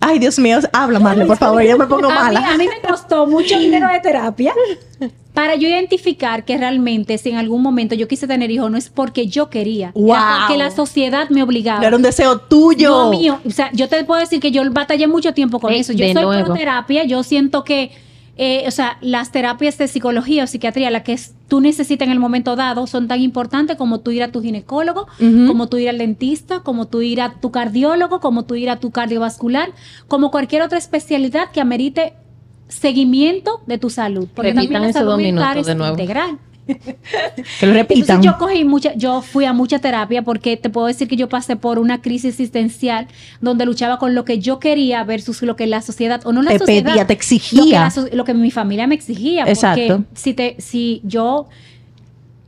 [0.00, 2.52] Ay, Dios mío, habla, Marle, por favor, yo me pongo a mí, mala.
[2.52, 4.52] a mí me costó mucho dinero de terapia
[5.36, 8.88] para yo identificar que realmente si en algún momento yo quise tener hijos no es
[8.88, 10.14] porque yo quería, Wow.
[10.14, 11.86] era porque la sociedad me obligaba.
[11.86, 12.88] Era un deseo tuyo.
[13.04, 15.92] No mío, o sea, yo te puedo decir que yo batallé mucho tiempo con eso.
[15.92, 17.90] Yo soy pro terapia, yo siento que,
[18.38, 22.12] eh, o sea, las terapias de psicología o psiquiatría, las que es- tú necesitas en
[22.12, 25.06] el momento dado, son tan importantes como tú ir a tu ginecólogo,
[25.46, 28.76] como tú ir al dentista, como tú ir a tu cardiólogo, como tú ir a
[28.80, 29.68] tu cardiovascular,
[30.08, 32.14] como cualquier otra especialidad que amerite
[32.68, 34.28] seguimiento de tu salud.
[34.34, 35.92] Porque Repitan también la salud dos mental es de nuevo.
[35.98, 36.38] integral.
[36.66, 38.16] Que lo repitan.
[38.16, 41.28] Entonces yo cogí mucha, yo fui a mucha terapia porque te puedo decir que yo
[41.28, 43.06] pasé por una crisis existencial
[43.40, 46.50] donde luchaba con lo que yo quería versus lo que la sociedad o no la
[46.50, 47.80] Te sociedad, pedía, te lo que, exigía.
[47.82, 49.44] la so- lo que mi familia me exigía.
[49.46, 49.98] Exacto.
[49.98, 51.46] Porque si te, si yo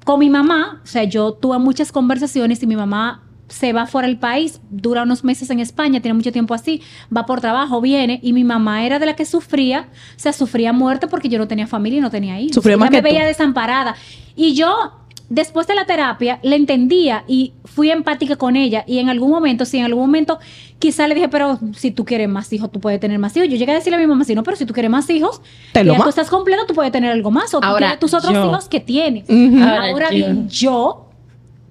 [0.04, 4.06] con mi mamá, o sea, yo tuve muchas conversaciones y mi mamá se va fuera
[4.08, 6.82] del país, dura unos meses en España, tiene mucho tiempo así,
[7.14, 10.72] va por trabajo, viene, y mi mamá era de la que sufría, o sea, sufría
[10.72, 12.54] muerte porque yo no tenía familia y no tenía hijos.
[12.54, 13.02] Sufría me tú.
[13.02, 13.96] veía desamparada.
[14.36, 14.92] Y yo,
[15.30, 18.84] después de la terapia, le entendía y fui empática con ella.
[18.86, 20.38] Y en algún momento, sí, en algún momento,
[20.78, 23.48] quizá le dije, pero si tú quieres más hijos, tú puedes tener más hijos.
[23.48, 25.40] Yo llegué a decirle a mi mamá, sí, no, pero si tú quieres más hijos,
[25.72, 27.52] Te lo ya tú estás completo, tú puedes tener algo más.
[27.54, 29.24] O tú tienes tus otros yo- hijos que tienes.
[29.28, 31.07] Ahora, bien, yo,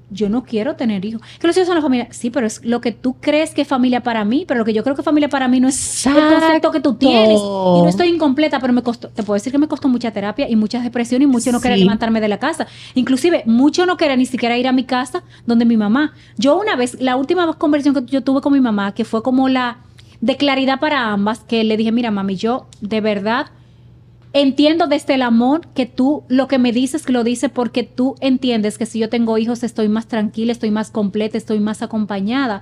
[0.09, 1.21] yo no quiero tener hijos.
[1.39, 2.07] Que los hijos son la familia.
[2.11, 4.73] Sí, pero es lo que tú crees que es familia para mí, pero lo que
[4.73, 7.39] yo creo que es familia para mí no es el concepto que tú tienes.
[7.39, 10.49] Y no estoy incompleta, pero me costó, te puedo decir que me costó mucha terapia
[10.49, 12.67] y mucha depresión y mucho no querer levantarme de la casa.
[12.95, 16.13] Inclusive, mucho no quería ni siquiera ir a mi casa donde mi mamá.
[16.37, 19.49] Yo una vez, la última conversación que yo tuve con mi mamá, que fue como
[19.49, 19.79] la
[20.21, 23.47] de claridad para ambas, que le dije, mira, mami, yo de verdad
[24.41, 28.15] entiendo desde el amor que tú lo que me dices que lo dices porque tú
[28.19, 32.61] entiendes que si yo tengo hijos estoy más tranquila, estoy más completa, estoy más acompañada.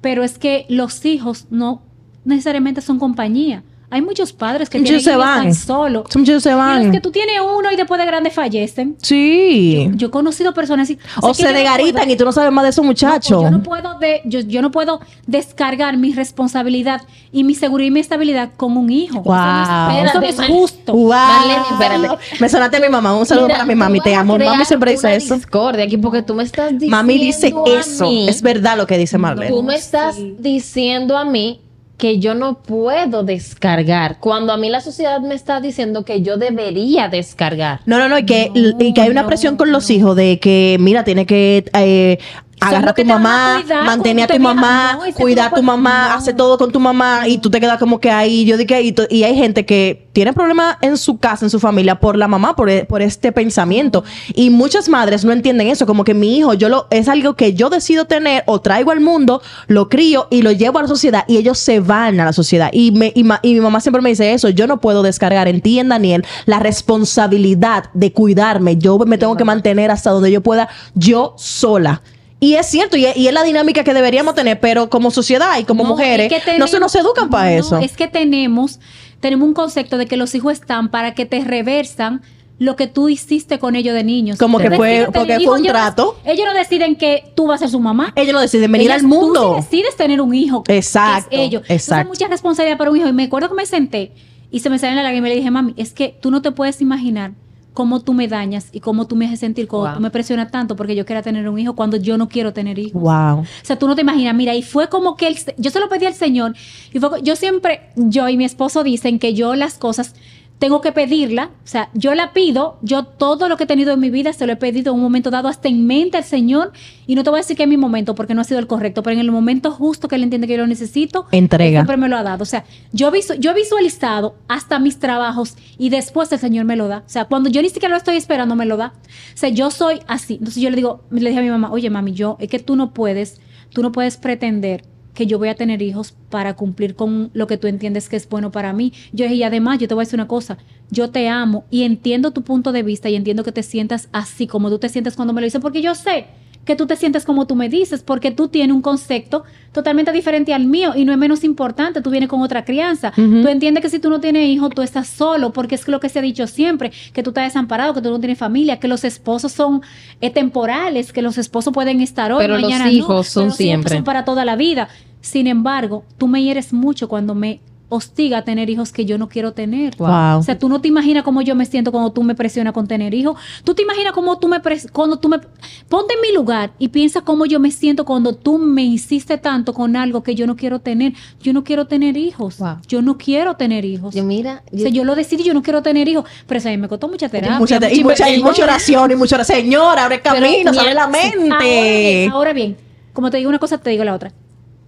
[0.00, 1.82] Pero es que los hijos no
[2.24, 3.62] necesariamente son compañía.
[3.92, 5.42] Hay muchos padres que Muchos tienen se hijos van.
[5.44, 6.04] tan solo.
[6.14, 6.82] Muchos se Y van.
[6.84, 8.96] los que tú tienes uno y después de grande fallecen.
[9.02, 9.90] Sí.
[9.94, 10.98] Yo he conocido personas así.
[11.20, 13.42] o sea, se no degaritan y tú no sabes más de esos muchachos.
[13.42, 17.88] no, yo no puedo de, yo, yo no puedo descargar mi responsabilidad y mi seguridad
[17.88, 19.22] y mi estabilidad con un hijo.
[19.22, 19.34] Wow.
[19.34, 20.92] Eso no es, eso no es Espérate, justo.
[20.92, 21.08] Wow.
[21.10, 22.08] Marlene, espérate.
[22.40, 23.16] Me sonaste a mi mamá.
[23.16, 24.00] Un saludo Mira, para mi mami.
[24.00, 24.38] Te amo.
[24.38, 25.34] Mami siempre dice eso.
[25.34, 28.04] discordia aquí porque tú me estás diciendo Mami dice a eso.
[28.04, 29.50] mí- Es verdad lo que dice Marlene.
[29.50, 31.60] Tú me estás diciendo a mí
[32.00, 36.38] que yo no puedo descargar cuando a mí la sociedad me está diciendo que yo
[36.38, 37.80] debería descargar.
[37.84, 40.40] No, no, no, y que, y que hay una no, presión con los hijos de
[40.40, 42.18] que, mira, tiene que eh,
[42.60, 46.36] agarrar a tu mamá, mantener a tu mamá, cuidar a tu mamá, no.
[46.36, 48.44] todo con tu mamá y tú te quedas como que ahí.
[48.44, 52.00] Yo dije, y, y hay gente que tiene problemas en su casa, en su familia,
[52.00, 54.04] por la mamá, por, e- por este pensamiento.
[54.34, 57.54] Y muchas madres no entienden eso, como que mi hijo, yo lo, es algo que
[57.54, 61.24] yo decido tener o traigo al mundo, lo crío y lo llevo a la sociedad
[61.28, 62.70] y ellos se van a la sociedad.
[62.72, 65.48] Y, me, y, ma- y mi mamá siempre me dice eso, yo no puedo descargar
[65.48, 68.76] en ti, en Daniel, la responsabilidad de cuidarme.
[68.76, 72.02] Yo me tengo que mantener hasta donde yo pueda, yo sola.
[72.40, 75.58] Y es cierto, y es, y es la dinámica que deberíamos tener, pero como sociedad
[75.58, 77.78] y como No, mujeres, es que no se nos educan para no, eso.
[77.78, 78.80] Es que tenemos,
[79.20, 82.22] tenemos un concepto de que los hijos están para que te reversan
[82.58, 84.38] lo que tú hiciste con ellos de niños.
[84.38, 86.16] Como que fue- porque fue un ellos trato.
[86.24, 88.12] ellos no deciden que tú vas a ser su mamá.
[88.16, 89.56] Ellos no deciden venir al mundo.
[89.56, 90.64] Tú sí decides tener un hijo.
[90.68, 91.62] Exacto, Es ellos.
[91.62, 92.08] Entonces, exacto.
[92.08, 93.08] mucha responsabilidad para un hijo.
[93.08, 94.12] Y me acuerdo que me senté
[94.50, 96.42] y se me salió en la lágrima y le dije, mami, es que tú no
[96.42, 97.32] te puedes imaginar
[97.72, 99.94] cómo tú me dañas y cómo tú me haces sentir Wow.
[99.94, 102.78] tú me presionas tanto porque yo quiera tener un hijo cuando yo no quiero tener
[102.78, 103.00] hijos.
[103.00, 103.40] Wow.
[103.40, 105.88] O sea, tú no te imaginas, mira, y fue como que el yo se lo
[105.88, 106.54] pedí al Señor
[106.92, 110.14] y fue, yo siempre, yo y mi esposo dicen que yo las cosas
[110.60, 113.98] tengo que pedirla, o sea, yo la pido, yo todo lo que he tenido en
[113.98, 116.72] mi vida se lo he pedido en un momento dado hasta en mente al Señor
[117.06, 118.66] y no te voy a decir que es mi momento porque no ha sido el
[118.66, 121.66] correcto, pero en el momento justo que él entiende que yo lo necesito, Entrega.
[121.70, 124.98] él siempre me lo ha dado, o sea, yo, visu- yo he visualizado hasta mis
[124.98, 127.96] trabajos y después el Señor me lo da, o sea, cuando yo ni siquiera lo
[127.98, 128.92] estoy esperando me lo da,
[129.34, 131.88] o sea, yo soy así, entonces yo le digo, le dije a mi mamá, oye
[131.88, 133.40] mami, yo, es que tú no puedes,
[133.72, 134.82] tú no puedes pretender
[135.20, 138.26] que yo voy a tener hijos para cumplir con lo que tú entiendes que es
[138.26, 138.94] bueno para mí.
[139.12, 140.56] Yo dije, y además, yo te voy a decir una cosa,
[140.90, 144.46] yo te amo y entiendo tu punto de vista y entiendo que te sientas así
[144.46, 146.24] como tú te sientes cuando me lo dices, porque yo sé
[146.64, 150.52] que tú te sientes como tú me dices, porque tú tienes un concepto totalmente diferente
[150.52, 153.12] al mío y no es menos importante, tú vienes con otra crianza.
[153.16, 153.42] Ujú.
[153.42, 156.08] Tú entiendes que si tú no tienes hijos, tú estás solo, porque es lo que
[156.08, 159.04] se ha dicho siempre, que tú estás desamparado, que tú no tienes familia, que los
[159.04, 159.80] esposos son
[160.20, 163.50] eh, temporales, que los esposos pueden estar hoy, Pero los mañana no, hijos son pero
[163.50, 163.94] los hijos siempre.
[163.94, 164.88] son para toda la vida.
[165.20, 167.60] Sin embargo, tú me hieres mucho cuando me
[167.92, 169.96] hostiga a tener hijos que yo no quiero tener.
[169.96, 170.38] Wow.
[170.38, 172.86] O sea, tú no te imaginas cómo yo me siento cuando tú me presionas con
[172.86, 173.36] tener hijos.
[173.64, 175.40] Tú te imaginas cómo tú me pres- cuando tú me
[175.88, 179.74] ponte en mi lugar y piensa cómo yo me siento cuando tú me insiste tanto
[179.74, 181.14] con algo que yo no quiero tener.
[181.42, 182.58] Yo no quiero tener hijos.
[182.58, 182.76] Wow.
[182.86, 184.14] Yo no quiero tener hijos.
[184.14, 186.70] Yo mira, o sea, yo lo decidí, yo no quiero tener hijos, pero eso a
[186.70, 187.58] mí me costó mucha terapia.
[187.58, 189.58] Mucha- y, mucha, y mucha oración y mucha oración.
[189.62, 192.28] Señora, abre camino, mi- sale la Ahora bien, mente.
[192.32, 192.76] ahora bien,
[193.12, 194.32] como te digo una cosa, te digo la otra.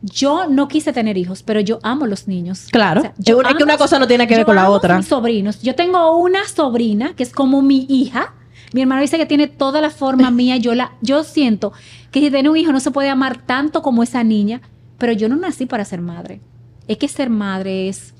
[0.03, 2.67] Yo no quise tener hijos, pero yo amo los niños.
[2.71, 3.03] Claro.
[3.19, 4.97] yo Es que una cosa no tiene que ver con la otra.
[4.97, 5.63] Mis sobrinos.
[5.63, 8.35] Yo tengo una sobrina que es como mi hija.
[8.73, 10.57] Mi hermano dice que tiene toda la forma mía.
[10.57, 11.73] Yo la, yo siento
[12.11, 14.61] que si tiene un hijo no se puede amar tanto como esa niña.
[14.99, 16.41] Pero yo no nací para ser madre.
[16.89, 18.15] Es que ser madre es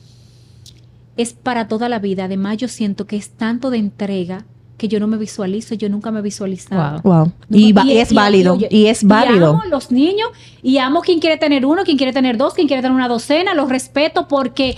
[1.17, 2.25] es para toda la vida.
[2.25, 4.47] Además, yo siento que es tanto de entrega
[4.83, 7.01] que yo no me visualizo, yo nunca me he visualizado.
[7.03, 7.13] Wow.
[7.15, 7.33] Wow.
[7.49, 8.55] No Y, y es válido.
[8.55, 9.51] oye, Y es Y válido.
[9.51, 10.29] amo los niños
[10.63, 13.55] y amo quien quiere tener uno, quien quiere tener dos, quien quiere tener una docena,
[13.55, 14.77] los respeto porque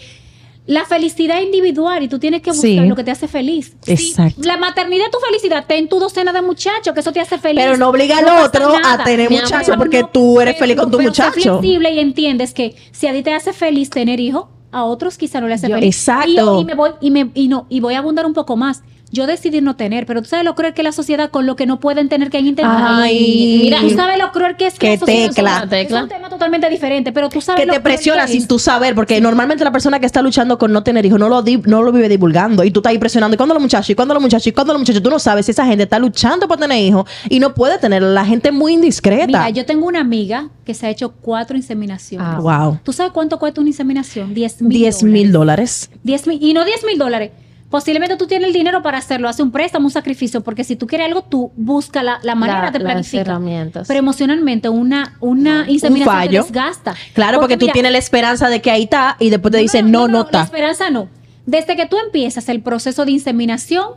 [0.66, 2.76] la felicidad es individual y tú tienes que buscar Sí.
[2.80, 3.76] lo que te hace feliz.
[3.86, 4.40] Exacto.
[4.44, 7.62] la maternidad es tu felicidad, ten tu docena de muchachos, que eso te hace feliz.
[7.64, 10.90] Pero no obliga al otro a tener muchachos porque no, tú eres pero- feliz con
[10.90, 11.32] tu pero muchacho.
[11.32, 15.40] flexible y entiendes que si a ti te hace feliz tener hijos, a otros quizá
[15.40, 15.94] no le hace Yo- feliz.
[15.96, 16.59] Exacto.
[16.59, 18.82] Y, y me voy y me y no y voy a abundar un poco más.
[19.15, 21.55] Yo decidí no tener, pero tú sabes lo cruel que es la sociedad con lo
[21.55, 22.83] que no pueden tener que hay intentar.
[22.85, 25.62] Ay, mira, tú sabes lo cruel que es que Qué la sociedad tecla.
[25.62, 26.03] es Tecla.
[26.03, 29.62] un tema totalmente diferente, pero tú sabes que te presiona sin tú saber, porque normalmente
[29.62, 32.09] la persona que está luchando con no tener hijos no lo, di- no lo vive
[32.09, 33.35] divulgando y tú estás ahí presionando.
[33.35, 33.89] ¿Y cuándo los muchachos?
[33.91, 34.47] ¿Y cuándo los muchachos?
[34.49, 35.01] ¿Y cuándo los muchachos?
[35.03, 38.03] Tú no sabes si esa gente está luchando por tener hijos y no puede tener.
[38.03, 39.27] La gente es muy indiscreta.
[39.29, 42.27] Mira, yo tengo una amiga que se ha hecho cuatro inseminaciones.
[42.29, 42.79] Ah, wow.
[42.83, 44.35] ¿Tú sabes cuánto cuesta una inseminación?
[44.35, 45.89] 10 mil 10 mil dólares.
[46.03, 47.31] 10 mil, y no 10 mil dólares.
[47.75, 50.87] Posiblemente tú tienes el dinero para hacerlo, hace un préstamo, un sacrificio, porque si tú
[50.87, 53.41] quieres algo, tú busca la, la manera La- de planificar.
[53.89, 56.43] Pero emocionalmente, una, una inseminación te fallo.
[56.45, 56.95] desgasta.
[57.14, 59.91] Claro, porque, tú mira, tienes la esperanza de que ahí está y después te dicen
[59.91, 60.43] no, no, La está.
[60.45, 61.09] esperanza no.
[61.47, 63.95] Desde que tú empiezas el proceso de inseminación,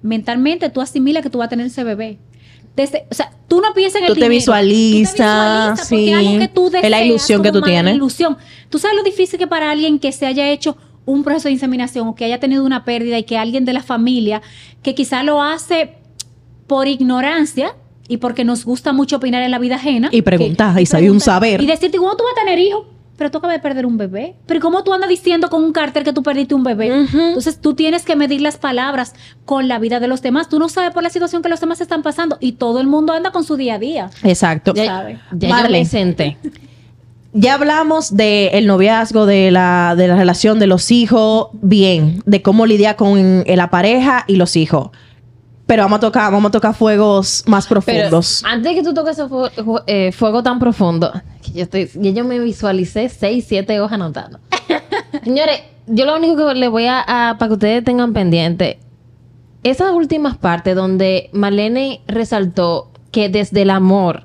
[0.00, 2.18] mentalmente tú asimilas que tú vas a tener ese bebé.
[2.76, 4.30] Desde, o sea, tú no piensas en el te dinero.
[4.30, 6.12] visualizas, Tú te visualizas porque sí.
[6.12, 7.84] algo que tú Es la deseas ilusión que tú tienes.
[7.84, 8.36] la ilusión.
[8.70, 10.76] Tú sabes lo difícil que para alguien que se haya hecho
[11.08, 13.82] un proceso de inseminación o que haya tenido una pérdida y que alguien de la
[13.82, 14.42] familia
[14.82, 15.94] que quizá lo hace
[16.66, 17.74] por ignorancia
[18.08, 20.10] y porque nos gusta mucho opinar en la vida ajena.
[20.12, 21.62] Y preguntar, y saber un saber.
[21.62, 22.86] Y decirte, ¿cómo tú vas a tener hijos?
[23.16, 24.36] Pero tú acabas de perder un bebé.
[24.46, 26.88] Pero ¿cómo tú andas diciendo con un cárter que tú perdiste un bebé?
[26.88, 30.48] Entonces tú tienes que medir las palabras con la vida de los demás.
[30.48, 33.14] Tú no sabes por la situación que los demás están pasando y todo el mundo
[33.14, 34.10] anda con su día a día.
[34.22, 34.72] Exacto.
[34.74, 36.36] Ya, ya yo me senté.
[37.32, 42.64] Ya hablamos del noviazgo, de la, de la relación de los hijos, bien, de cómo
[42.66, 44.90] lidiar con la pareja y los hijos.
[45.66, 48.42] Pero vamos a tocar, vamos a tocar fuegos más Pero profundos.
[48.46, 51.12] antes de que tú toques ese fu- ju- eh, fuego tan profundo,
[51.42, 54.40] que yo estoy, yo me visualicé seis, siete hojas anotando.
[55.24, 58.78] Señores, yo lo único que le voy a, a- para que ustedes tengan pendiente,
[59.62, 64.24] esas últimas partes donde Marlene resaltó que desde el amor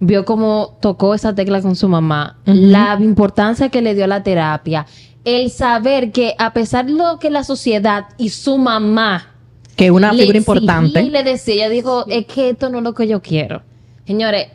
[0.00, 4.22] vio cómo tocó esa tecla con su mamá, la importancia que le dio a la
[4.22, 4.86] terapia,
[5.24, 9.32] el saber que a pesar de lo que la sociedad y su mamá
[9.76, 11.02] que una le figura importante.
[11.02, 13.62] Y le decía, ella dijo, es que esto no es lo que yo quiero.
[14.06, 14.48] Señores,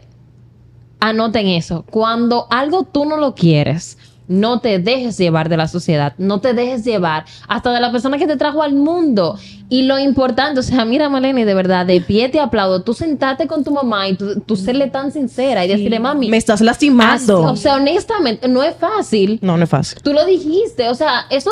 [0.99, 1.85] anoten eso.
[1.89, 3.97] Cuando algo tú no lo quieres,
[4.31, 8.17] no te dejes llevar de la sociedad, no te dejes llevar hasta de la persona
[8.17, 9.37] que te trajo al mundo.
[9.69, 12.81] Y lo importante, o sea, mira, Maleni, de verdad, de pie te aplaudo.
[12.83, 16.37] Tú sentarte con tu mamá y tú, tú serle tan sincera y decirle, mami, Me
[16.37, 17.41] estás así- lastimando.
[17.43, 19.39] o sea, honestamente, no es fácil.
[19.41, 19.99] no, no es fácil.
[20.01, 21.51] Tú lo dijiste, o sea, eso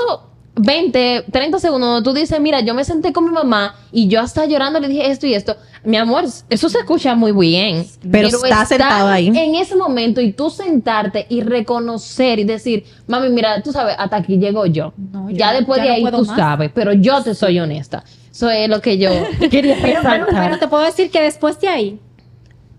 [0.62, 4.20] 20, 30 segundos donde tú dices, mira, yo me senté con mi mamá y yo
[4.20, 5.56] hasta llorando le dije esto y esto.
[5.84, 7.86] Mi amor, eso se escucha muy bien.
[8.12, 9.28] Pero está sentado ahí.
[9.28, 14.18] En ese momento y tú sentarte y reconocer y decir, mami, mira, tú sabes, hasta
[14.18, 14.94] aquí llego yo.
[14.98, 16.36] No, ya después ya de ahí tú más.
[16.36, 18.04] sabes, pero yo te soy honesta.
[18.30, 19.10] Eso es lo que yo
[19.50, 22.00] quería Pero, pero te puedo decir que después de ahí,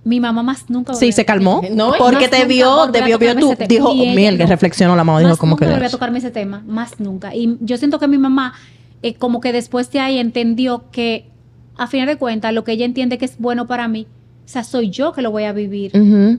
[0.03, 1.63] mi mamá más nunca Sí, se calmó.
[1.73, 3.55] No, porque te vio, te vio, vio tú.
[3.69, 4.51] Dijo, Miel, que no.
[4.51, 5.21] reflexionó la mamá.
[5.21, 5.67] Dijo, como que.
[5.67, 7.35] volvió a tocarme ese tema, más nunca.
[7.35, 8.55] Y yo siento que mi mamá,
[9.03, 11.27] eh, como que después de ahí entendió que,
[11.77, 14.07] a final de cuentas, lo que ella entiende que es bueno para mí,
[14.45, 15.93] o sea, soy yo que lo voy a vivir.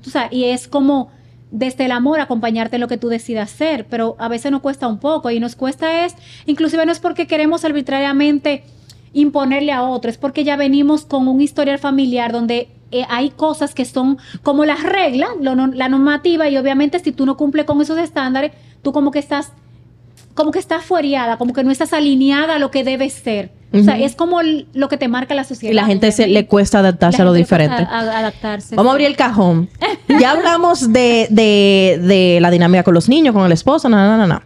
[0.05, 1.11] O sea, y es como
[1.51, 4.87] desde el amor acompañarte en lo que tú decidas hacer, pero a veces nos cuesta
[4.87, 8.63] un poco y nos cuesta es, inclusive no es porque queremos arbitrariamente
[9.13, 13.73] imponerle a otro, es porque ya venimos con un historial familiar donde eh, hay cosas
[13.73, 17.81] que son como las reglas, lo la normativa y obviamente si tú no cumples con
[17.81, 19.51] esos estándares, tú como que estás
[20.33, 23.51] como que estás fuereada, como que no estás alineada a lo que debes ser.
[23.73, 24.39] O sea, es como
[24.73, 25.71] lo que te marca la sociedad.
[25.71, 27.83] Y la gente se, le cuesta adaptarse a lo diferente.
[27.83, 28.75] a- a- adaptarse.
[28.75, 29.69] Vamos a abrir el cajón.
[30.19, 34.17] Ya hablamos de, de- de la dinámica con los niños, con el esposo, no, no,
[34.17, 34.41] no, no.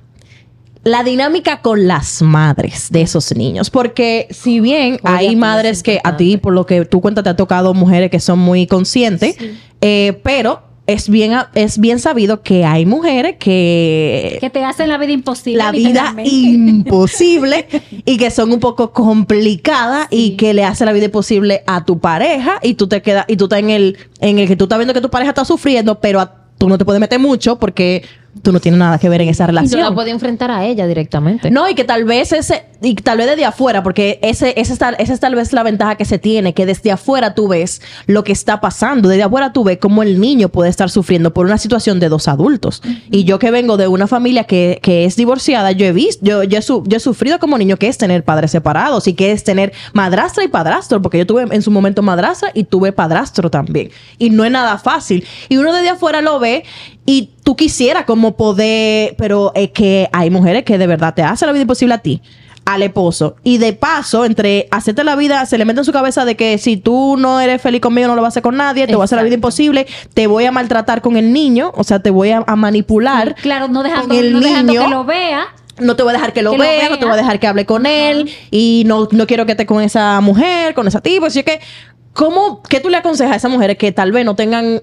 [0.86, 3.70] La dinámica con las madres de esos niños.
[3.70, 7.32] Porque si bien hay madres es que a ti, por lo que tú cuentas, te
[7.32, 9.36] ha tocado mujeres que son muy conscientes,
[9.82, 15.00] eh, pero es bien, es bien sabido que hay mujeres que que te hacen la
[15.00, 15.58] vida imposible.
[15.58, 17.66] la vida imposible
[18.06, 21.98] y que son un poco complicadas y que le hace la vida imposible a tu
[22.00, 24.78] pareja y tú te quedas y tú estás en el en el que tú estás
[24.78, 28.04] viendo que tu pareja está sufriendo, pero a- tú no te puedes meter mucho porque
[28.42, 29.80] tú no tienes nada que ver en esa relación.
[29.82, 31.50] la puedes enfrentar a ella directamente.
[31.52, 34.80] No, y que tal vez ese, y tal vez desde afuera, porque ese, ese es
[34.80, 37.82] tal, esa es tal vez la ventaja que se tiene, que desde afuera tú ves
[38.08, 41.46] lo que está pasando, desde afuera tú ves cómo el niño puede estar sufriendo por
[41.46, 42.82] una situación de dos adultos.
[43.10, 46.44] Y yo que vengo de una familia que, que es divorciada, yo he visto, yo,
[46.44, 49.32] yo, he su- yo he sufrido como niño que es tener padres separados y que
[49.32, 53.50] es tener madrastra y padrastro, porque yo tuve en su momento madrastra y tuve padrastro
[53.50, 53.92] también.
[54.20, 55.26] Y no es nada fácil.
[55.50, 56.64] Y uno desde afuera lo ve
[57.06, 61.46] y tú quisieras como poder, pero es que hay mujeres que de verdad te hacen
[61.48, 62.22] la vida imposible a ti,
[62.66, 63.36] al esposo.
[63.44, 66.58] Y de paso, entre hacerte la vida, se le mete en su cabeza de que
[66.58, 69.04] si tú no eres feliz conmigo, no lo vas a hacer con nadie, te voy
[69.04, 69.86] a hacer la vida imposible,
[70.16, 73.36] te voy a maltratar con el niño, o sea, te voy a, a manipular.
[73.36, 74.84] Claro, no dejando, con el no dejando niño.
[74.86, 75.46] que lo vea.
[75.78, 77.08] No te voy a dejar que lo, Que lo vea, no te vea.
[77.10, 80.20] voy a dejar que hable con él y no, no quiero que esté con esa
[80.22, 81.26] mujer, con esa tipo.
[81.26, 81.60] Así que,
[82.14, 84.82] ¿cómo, ¿qué tú le aconsejas a esas mujeres que tal vez no tengan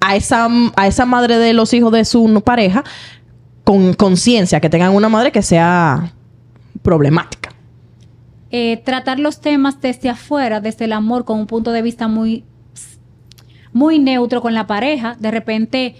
[0.00, 2.84] a esa, a esa madre de los hijos de su pareja
[3.64, 6.12] con conciencia, que tengan una madre que sea
[6.82, 7.48] problemática?
[8.50, 12.44] eh, tratar los temas desde afuera, desde el amor, con un punto de vista muy,
[13.72, 15.16] muy neutro con la pareja.
[15.18, 15.96] De repente,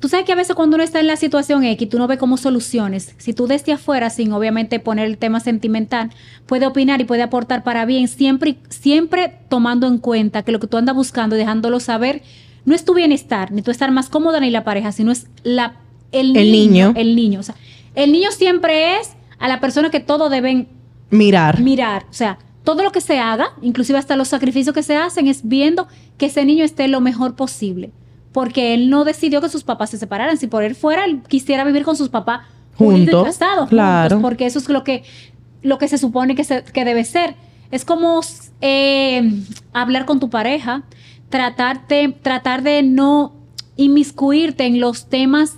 [0.00, 2.18] tú sabes que a veces cuando uno está en la situación X, tú no ves
[2.18, 3.14] como soluciones.
[3.18, 6.10] Si tú desde afuera, sin obviamente poner el tema sentimental,
[6.46, 10.66] puede opinar y puede aportar para bien, siempre, siempre tomando en cuenta que lo que
[10.66, 12.22] tú andas buscando y dejándolo saber,
[12.64, 15.74] no es tu bienestar, ni tu estar más cómoda ni la pareja, sino es la,
[16.12, 16.92] el, El niño.
[16.96, 17.40] El niño.
[17.40, 17.54] O sea,
[17.94, 20.68] el niño siempre es a la persona que todo deben
[21.10, 21.60] Mirar.
[21.60, 25.26] mirar, o sea, todo lo que se haga, inclusive hasta los sacrificios que se hacen,
[25.26, 27.90] es viendo que ese niño esté lo mejor posible.
[28.32, 30.38] Porque él no decidió que sus papás se separaran.
[30.38, 32.46] Si por él fuera, él quisiera vivir con sus papás
[32.78, 34.14] Juntos, casado, claro.
[34.16, 35.02] juntos, porque eso es lo que,
[35.62, 37.34] lo que se supone que, se- que debe ser.
[37.70, 38.20] Es como
[38.62, 39.30] eh,
[39.74, 40.82] hablar con tu pareja,
[41.32, 43.32] tratar de, tratar de no
[43.76, 45.56] inmiscuirte en los temas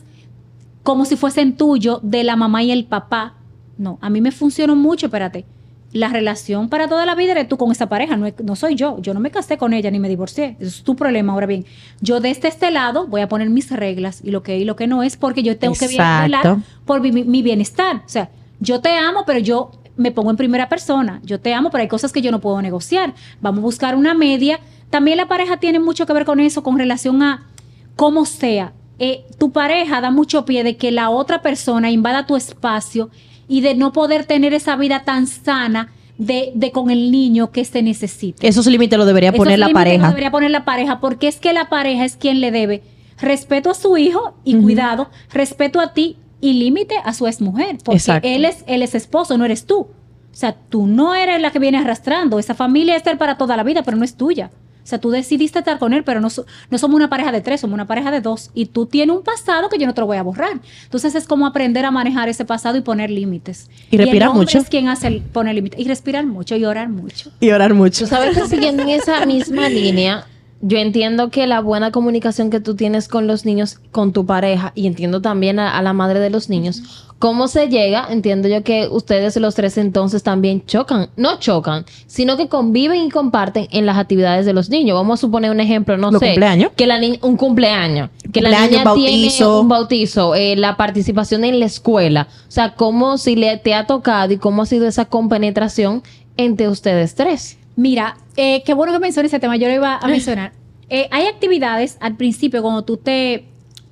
[0.85, 3.35] como si fuesen tuyos de la mamá y el papá.
[3.77, 5.45] No, a mí me funcionó mucho, espérate.
[5.93, 8.99] La relación para toda la vida eres tú con esa pareja, no, no soy yo.
[9.01, 10.57] Yo no me casé con ella ni me divorcié.
[10.61, 11.33] Eso es tu problema.
[11.33, 11.64] Ahora bien,
[12.01, 14.77] yo desde este lado voy a poner mis reglas y lo que es y lo
[14.77, 17.97] que no es porque yo tengo que velar por mi, mi bienestar.
[17.97, 21.20] O sea, yo te amo, pero yo me pongo en primera persona.
[21.25, 23.14] Yo te amo, pero hay cosas que yo no puedo negociar.
[23.41, 24.61] Vamos a buscar una media.
[24.95, 27.49] También la pareja tiene mucho que ver con eso, con relación a
[27.97, 28.74] cómo sea.
[29.01, 33.11] Eh, tu pareja da mucho pie de que la otra persona invada tu espacio
[33.49, 37.64] y de no poder tener esa vida tan sana de, de con el niño que
[37.64, 38.47] se necesita.
[38.47, 40.11] Esos límites lo debería Esos poner la pareja.
[40.11, 42.84] Debería poner la pareja, porque es que la pareja es quien le debe
[43.18, 47.78] respeto a su hijo y cuidado, respeto a ti y límite a su exmujer.
[47.82, 48.28] Porque Exacto.
[48.28, 49.78] él es, él es esposo, no eres tú.
[49.78, 52.38] O sea, tú no eres la que viene arrastrando.
[52.38, 54.53] Esa familia es para toda la vida, pero no es tuya.
[54.85, 57.62] O sea, tú decidiste estar con él, pero no, no somos una pareja de tres,
[57.62, 58.51] somos una pareja de dos.
[58.53, 60.61] Y tú tienes un pasado que yo no te lo voy a borrar.
[60.82, 63.70] Entonces es como aprender a manejar ese pasado y poner límites.
[63.91, 64.59] Y respirar el hombre mucho.
[64.59, 65.80] es quien hace el, pone límites.
[65.80, 67.32] Y respirar mucho y orar mucho.
[67.41, 68.05] Y orar mucho.
[68.05, 70.26] Tú sabes que siguiendo en esa misma línea,
[70.61, 74.72] yo entiendo que la buena comunicación que tú tienes con los niños, con tu pareja,
[74.74, 78.62] y entiendo también a, a la madre de los niños, cómo se llega, entiendo yo
[78.62, 83.87] que ustedes los tres entonces también chocan, no chocan, sino que conviven y comparten en
[83.87, 84.95] las actividades de los niños.
[84.95, 86.72] Vamos a suponer un ejemplo, no Los sé, cumpleaños.
[86.77, 89.37] que la niña, un cumpleaños, que la Cumpleaños, niña bautizo.
[89.39, 93.72] tiene un bautizo, eh, la participación en la escuela, o sea, cómo si le te
[93.72, 96.03] ha tocado y cómo ha sido esa compenetración
[96.37, 97.57] entre ustedes tres.
[97.75, 100.53] Mira, eh, qué bueno que menciones ese tema, yo lo iba a mencionar.
[100.91, 103.47] Eh, hay actividades al principio cuando tú te,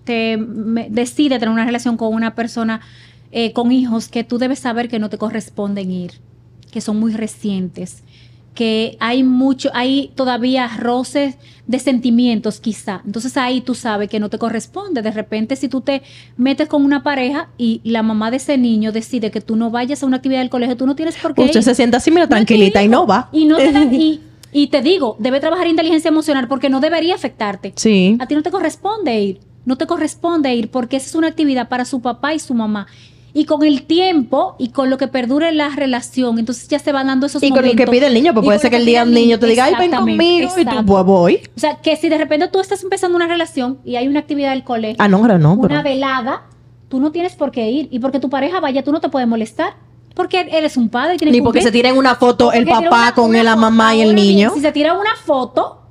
[0.05, 2.83] decides tener una relación con una persona
[3.33, 6.12] eh, con hijos que tú debes saber que no te corresponden ir,
[6.70, 8.03] que son muy recientes,
[8.55, 13.01] que hay mucho, hay todavía roces de sentimientos quizá.
[13.07, 15.01] Entonces ahí tú sabes que no te corresponde.
[15.01, 16.03] De repente si tú te
[16.37, 20.03] metes con una pareja y la mamá de ese niño decide que tú no vayas
[20.03, 21.64] a una actividad del colegio, tú no tienes por qué Usted ir.
[21.64, 23.30] se sienta así, mira, No tranquilita y no va.
[23.33, 24.20] Y, no te da- y,
[24.53, 27.72] y te digo, debe trabajar inteligencia emocional porque no debería afectarte.
[27.76, 28.18] Sí.
[28.20, 29.41] A ti no te corresponde ir.
[29.64, 32.87] No te corresponde ir porque esa es una actividad para su papá y su mamá.
[33.35, 37.07] Y con el tiempo y con lo que perdure la relación, entonces ya se van
[37.07, 38.85] dando esos Y con lo que pide el niño, pues Y puede ser que el
[38.85, 41.41] día el niño te diga, ay, ven conmigo, y tú, pues voy.
[41.57, 44.51] O sea, que si de repente tú estás empezando una relación y hay una actividad
[44.51, 45.83] del colegio, Ah, no, ahora no, una pero...
[45.83, 46.43] velada,
[46.89, 47.89] tú no tienes por qué ir.
[47.91, 49.74] Y porque tu pareja vaya, tú no te puedes molestar.
[50.14, 51.68] Porque eres un padre y tienes Ni que porque cumplir.
[51.68, 54.51] se tiren una foto el papá una- con una la mamá y el niño.
[54.55, 55.82] si se tira una foto,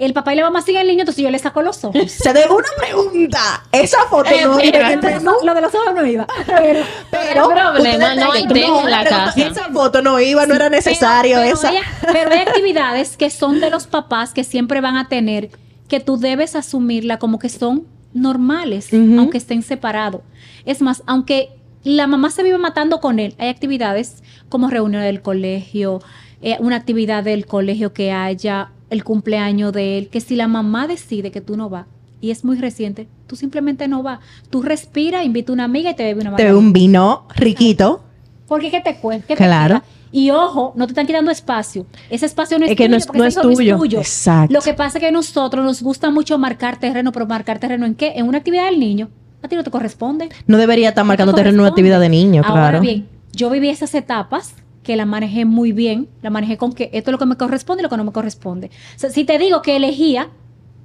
[0.00, 2.10] el papá y la mamá siguen el niño, entonces yo le saco los ojos.
[2.10, 3.64] Se de una pregunta.
[3.70, 5.32] Esa foto Eh, no mira, iba el menú.
[5.44, 6.26] Lo de los ojos no iba.
[6.46, 9.40] Pero, Pero, problema, ustedes no hay en la casa.
[9.40, 11.70] Esa foto no iba, no era necesario pero, esa.
[11.70, 11.78] Hay,
[12.12, 15.50] pero hay actividades que son de los papás que siempre van a tener
[15.88, 20.22] que tú debes asumirla como que son normales, aunque estén separados.
[20.64, 21.50] Es más, aunque
[21.84, 26.00] la mamá se vive matando con él, hay actividades como reunión del colegio,
[26.42, 30.86] eh, una actividad del colegio que haya, el cumpleaños de él, que si la mamá
[30.86, 31.86] decide que tú no vas
[32.20, 34.18] y es muy reciente, tú simplemente no vas.
[34.50, 38.02] Tú respira, invita a una amiga y te bebe una Te veo un vino riquito.
[38.46, 39.26] porque ¿qué te cuesta?
[39.28, 39.82] ¿Qué te Claro.
[40.12, 41.86] Y ojo, no te están quitando espacio.
[42.10, 42.90] Ese espacio no es, Es que tuyo.
[42.90, 43.98] no es- no es tuyo.
[44.00, 44.52] Exacto.
[44.52, 47.86] Lo que pasa es que a nosotros nos gusta mucho marcar terreno, pero marcar terreno
[47.86, 48.14] en qué?
[48.16, 49.08] En una actividad del niño.
[49.42, 50.28] A ti no te corresponde.
[50.48, 52.80] No debería estar marcando No te terreno en una actividad de niño, Ahora claro.
[52.80, 54.52] bien, yo viví esas etapas
[54.82, 56.08] que la manejé muy bien.
[56.22, 58.12] La manejé con que esto es lo que me corresponde y lo que no me
[58.12, 58.70] corresponde.
[58.96, 60.30] Si te digo que elegía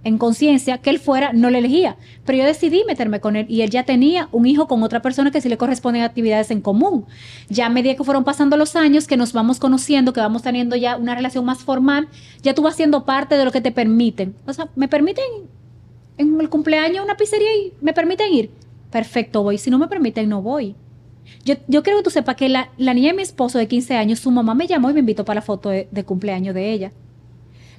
[0.06, 1.98] en conciencia que él fuera, no le elegía.
[2.26, 5.32] Pero yo decidí meterme con él y él ya tenía un hijo con otra persona
[5.32, 7.06] que sí le corresponden actividades en común.
[7.50, 10.76] Ya a medida que fueron pasando los años, que nos vamos conociendo, que vamos teniendo
[10.76, 12.08] ya una relación más formal,
[12.44, 14.36] ya tú vas siendo parte de lo que te permiten.
[14.46, 15.26] O sea, me permiten
[16.18, 18.52] en el cumpleaños una pizzería y me permiten ir.
[18.92, 19.58] Perfecto, voy.
[19.58, 20.76] Si no me permiten, no voy.
[21.44, 23.96] Yo, yo quiero que tú sepas que la, la niña de mi esposo de 15
[23.96, 26.72] años, su mamá me llamó y me invitó para la foto de, de cumpleaños de
[26.72, 26.92] ella.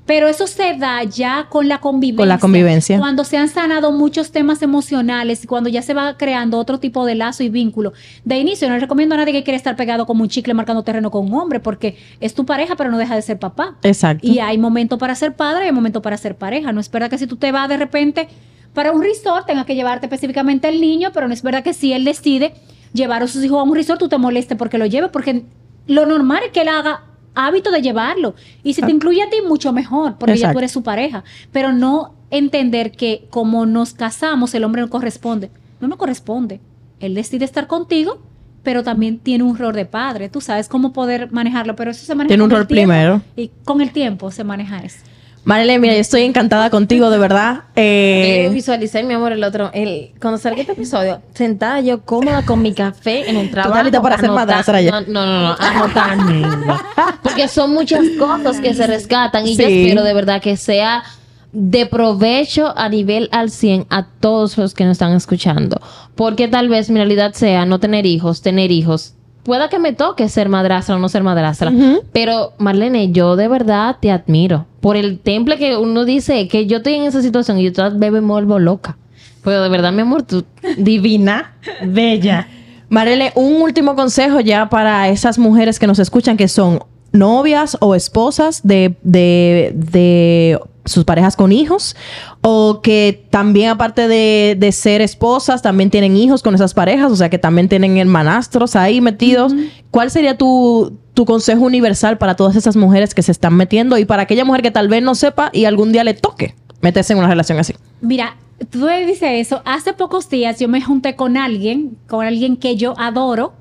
[0.06, 2.22] Pero eso se da ya con la convivencia.
[2.22, 2.98] Con la convivencia.
[2.98, 7.04] Cuando se han sanado muchos temas emocionales y cuando ya se va creando otro tipo
[7.04, 7.92] de lazo y vínculo.
[8.24, 10.84] De inicio, no le recomiendo a nadie que quiera estar pegado como un chicle marcando
[10.84, 13.78] terreno con un hombre, porque es tu pareja, pero no deja de ser papá.
[13.82, 14.24] Exacto.
[14.24, 16.72] Y hay momento para ser padre y hay momento para ser pareja.
[16.72, 18.28] No es verdad que si tú te vas de repente
[18.74, 21.92] para un resort tengas que llevarte específicamente al niño, pero no es verdad que si
[21.92, 22.54] él decide
[22.92, 25.44] llevar a sus hijos a un resort, tú te molestes porque lo lleve, porque
[25.86, 28.34] lo normal es que él haga hábito de llevarlo.
[28.62, 30.54] Y si te incluye a ti, mucho mejor, porque ya Exacto.
[30.54, 31.22] tú eres su pareja.
[31.52, 35.50] Pero no entender que como nos casamos, el hombre no corresponde.
[35.80, 36.60] No nos corresponde.
[36.98, 38.22] él decide estar contigo,
[38.62, 40.30] pero también tiene un rol de padre.
[40.30, 42.90] Tú sabes cómo poder manejarlo, pero eso se maneja Tiene un con el rol tiempo,
[42.90, 43.22] primero.
[43.36, 44.98] Y con el tiempo se maneja eso.
[45.46, 47.54] Marilyn, mira, yo estoy encantada contigo, de verdad.
[47.76, 52.42] Yo Eh, visualicé, mi amor, el otro, el, cuando salga este episodio, sentada yo cómoda
[52.44, 53.80] con mi café en el trabajo.
[53.84, 54.90] lista para ser madrastra ya.
[54.90, 56.76] No, no, no, no, anotando.
[57.22, 59.84] Porque son muchas cosas que se rescatan y yo Sí.
[59.86, 61.04] espero de verdad que sea
[61.52, 65.80] de provecho a nivel al 100 a todos los que nos están escuchando.
[66.16, 69.14] Porque tal vez mi realidad sea no tener hijos, tener hijos.
[69.46, 71.72] Pueda que me toque ser madrastra o no ser madrastra.
[72.12, 74.66] Pero Marlene, yo de verdad te admiro.
[74.80, 77.94] Por el temple que uno dice que yo estoy en esa situación y yo todas
[77.94, 78.98] me vuelvo loca.
[79.44, 80.44] Pero de verdad, mi amor, tú
[80.76, 81.54] divina,
[81.86, 82.48] bella.
[82.88, 86.80] Marele, un último consejo ya para esas mujeres que nos escuchan que son
[87.12, 91.94] novias o esposas de, de, de sus parejas con hijos
[92.40, 97.16] o que también aparte de, de ser esposas también tienen hijos con esas parejas, o
[97.16, 99.52] sea que también tienen hermanastros ahí metidos.
[99.90, 104.04] ¿Cuál sería tu, tu consejo universal para todas esas mujeres que se están metiendo y
[104.04, 107.18] para aquella mujer que tal vez no sepa y algún día le toque meterse en
[107.18, 107.74] una relación así?
[108.00, 108.36] Mira,
[108.70, 109.62] tú dices eso.
[109.64, 113.54] Hace pocos días yo me junté con alguien, con alguien que yo adoro.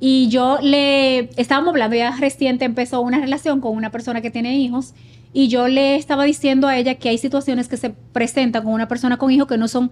[0.00, 4.56] Y yo le estábamos hablando, ya reciente empezó una relación con una persona que tiene
[4.58, 4.94] hijos.
[5.32, 8.88] Y yo le estaba diciendo a ella que hay situaciones que se presentan con una
[8.88, 9.90] persona con hijos que no son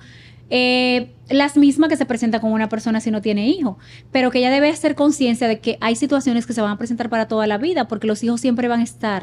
[0.51, 3.79] eh, las mismas que se presentan con una persona si no tiene hijo.
[4.11, 7.09] Pero que ella debe hacer conciencia de que hay situaciones que se van a presentar
[7.09, 9.23] para toda la vida, porque los hijos siempre van a estar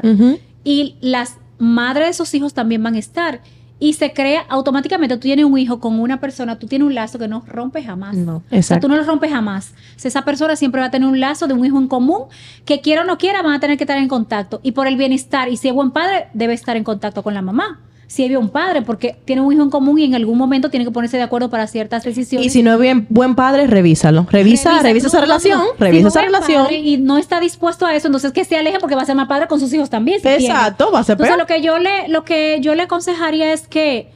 [0.66, 3.40] y las madres de esos hijos también van a estar.
[3.78, 7.18] Y se crea automáticamente, tú tienes un hijo con una persona, tú tienes un lazo
[7.18, 8.16] que no rompes jamás.
[8.16, 8.36] No.
[8.36, 8.86] O sea, Exacto.
[8.86, 9.74] tú no lo rompes jamás.
[9.96, 12.22] O sea, esa persona siempre va a tener un lazo de un hijo en común,
[12.64, 14.60] que quiera o no quiera, van a tener que estar en contacto.
[14.62, 17.42] Y por el bienestar, y si es buen padre, debe estar en contacto con la
[17.42, 17.80] mamá.
[18.08, 20.84] Si es un padre, porque tiene un hijo en común y en algún momento tiene
[20.84, 22.46] que ponerse de acuerdo para ciertas decisiones.
[22.46, 24.26] Y si no es bien buen padre, revísalo.
[24.30, 25.66] Revisa, revisa, esa relación, no.
[25.78, 26.66] revisa Si no esa es relación.
[26.72, 29.26] Y no está dispuesto a eso, entonces que se aleje porque va a ser mal
[29.26, 30.18] padre con sus hijos también.
[30.18, 30.46] si tiene.
[30.46, 31.40] Exacto, va a ser Entonces peor.
[31.40, 34.12] lo que yo le, lo que yo le aconsejaría es que,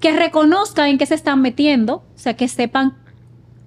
[0.00, 2.96] que reconozcan en qué se están metiendo, o sea, que sepan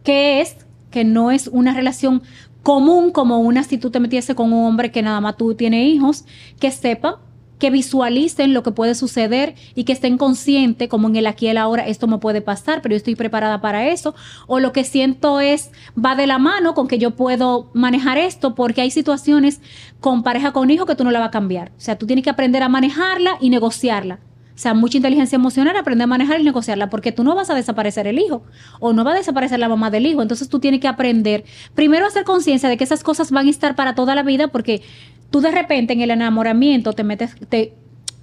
[0.03, 0.55] qué es,
[0.89, 2.23] que no es una relación
[2.63, 5.85] común como una si tú te metiese con un hombre que nada más tú tienes
[5.87, 6.25] hijos,
[6.59, 7.15] que sepan
[7.61, 11.49] que visualicen lo que puede suceder y que estén conscientes, como en el aquí y
[11.49, 14.15] el ahora, esto me puede pasar, pero yo estoy preparada para eso.
[14.47, 18.55] O lo que siento es, va de la mano con que yo puedo manejar esto,
[18.55, 19.61] porque hay situaciones
[19.99, 21.71] con pareja con hijo que tú no la vas a cambiar.
[21.77, 24.19] O sea, tú tienes que aprender a manejarla y negociarla.
[24.55, 27.55] O sea, mucha inteligencia emocional, aprender a manejar y negociarla, porque tú no vas a
[27.55, 28.43] desaparecer el hijo
[28.79, 30.21] o no va a desaparecer la mamá del hijo.
[30.21, 33.49] Entonces tú tienes que aprender, primero a hacer conciencia de que esas cosas van a
[33.49, 34.83] estar para toda la vida, porque
[35.31, 37.73] tú de repente en el enamoramiento te metes, te,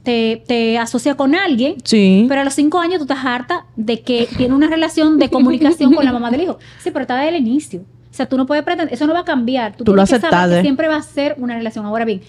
[0.04, 2.26] te, te asocias con alguien, Sí.
[2.28, 5.92] pero a los cinco años tú estás harta de que tiene una relación de comunicación
[5.94, 6.58] con la mamá del hijo.
[6.78, 7.80] Sí, pero está desde el inicio.
[7.80, 9.76] O sea, tú no puedes pretender, eso no va a cambiar.
[9.76, 10.62] Tú, Tú lo aceptas, que ¿eh?
[10.62, 11.84] siempre va a ser una relación.
[11.86, 12.20] Ahora bien,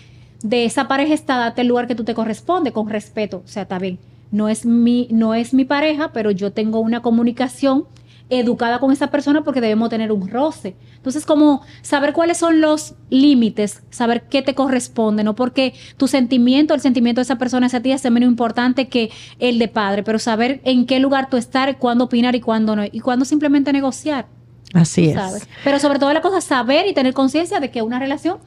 [0.44, 3.44] de esa pareja está date el lugar que tú te corresponde con respeto.
[3.46, 3.98] O sea, está bien.
[4.32, 7.86] No es mi, no es mi pareja, pero yo tengo una comunicación
[8.30, 10.76] educada con esa persona porque debemos tener un roce.
[10.96, 16.74] Entonces, como saber cuáles son los límites, saber qué te corresponde, no porque tu sentimiento,
[16.74, 20.20] el sentimiento de esa persona hacia ti es menos importante que el de padre, pero
[20.20, 24.28] saber en qué lugar tú estar, cuándo opinar y cuándo no, y cuándo simplemente negociar,
[24.74, 25.16] Así es.
[25.16, 25.48] ¿sabes?
[25.64, 28.38] Pero sobre todo la cosa, saber y tener conciencia de que una relación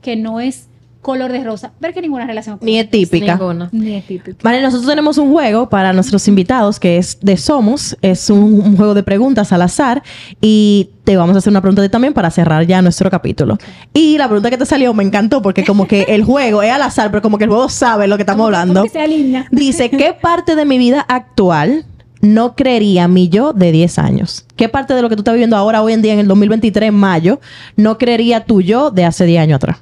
[0.00, 0.68] que no es
[1.02, 3.34] color de rosa, ver que ninguna relación Ni es típica.
[3.36, 3.68] Ninguna.
[3.72, 4.38] ni es típica.
[4.42, 7.96] Vale, nosotros tenemos un juego para nuestros invitados que es de Somos.
[8.00, 10.02] Es un, un juego de preguntas al azar
[10.40, 13.58] y te vamos a hacer una pregunta también para cerrar ya nuestro capítulo.
[13.92, 16.82] Y la pregunta que te salió me encantó porque como que el juego es al
[16.82, 18.80] azar, pero como que el juego sabe lo que estamos hablando.
[18.80, 19.46] Como que se alinea.
[19.50, 21.84] Dice, ¿qué parte de mi vida actual
[22.20, 24.46] no creería mi yo de 10 años?
[24.54, 26.90] ¿Qué parte de lo que tú estás viviendo ahora, hoy en día, en el 2023,
[26.90, 27.40] en mayo,
[27.76, 29.78] no creería tu yo de hace 10 años atrás?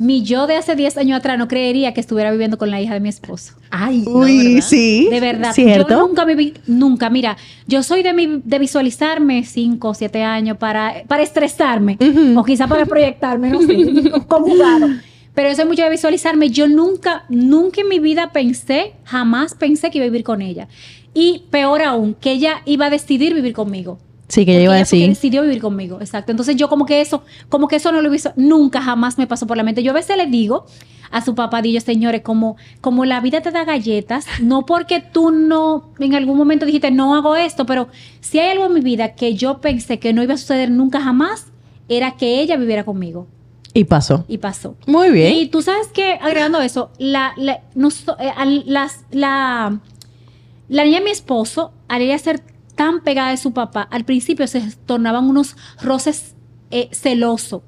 [0.00, 2.94] Mi yo de hace 10 años atrás no creería que estuviera viviendo con la hija
[2.94, 3.52] de mi esposo.
[3.68, 4.66] Ay, no, Uy, ¿verdad?
[4.66, 5.08] sí.
[5.10, 5.52] De verdad.
[5.52, 5.90] ¿Cierto?
[5.90, 7.36] Yo nunca viví, nunca, mira,
[7.66, 11.98] yo soy de, mi, de visualizarme 5 o 7 años para, para estresarme.
[12.34, 13.76] O quizá para proyectarme, no sé,
[14.26, 14.88] conjugado.
[15.34, 16.48] Pero yo soy mucho de visualizarme.
[16.48, 20.66] Yo nunca, nunca en mi vida pensé, jamás pensé que iba a vivir con ella.
[21.12, 23.98] Y peor aún, que ella iba a decidir vivir conmigo.
[24.30, 25.08] Sí, que yo iba a decir.
[25.08, 26.30] decidió vivir conmigo, exacto.
[26.30, 29.26] Entonces yo como que eso, como que eso no lo he visto, nunca jamás me
[29.26, 29.82] pasó por la mente.
[29.82, 30.64] Yo a veces le digo
[31.10, 35.32] a su papá, digo, señores, como, como la vida te da galletas, no porque tú
[35.32, 37.88] no, en algún momento dijiste, no hago esto, pero
[38.20, 41.00] si hay algo en mi vida que yo pensé que no iba a suceder nunca
[41.00, 41.46] jamás,
[41.88, 43.26] era que ella viviera conmigo.
[43.74, 44.24] Y pasó.
[44.28, 44.76] Y pasó.
[44.86, 45.34] Muy bien.
[45.34, 47.60] Y tú sabes que, agregando eso, la, eh,
[48.66, 49.80] las- la,
[50.68, 52.42] la niña de mi esposo, al ella ser
[52.80, 56.34] tan pegada de su papá, al principio se tornaban unos roces
[56.70, 57.60] eh, celosos.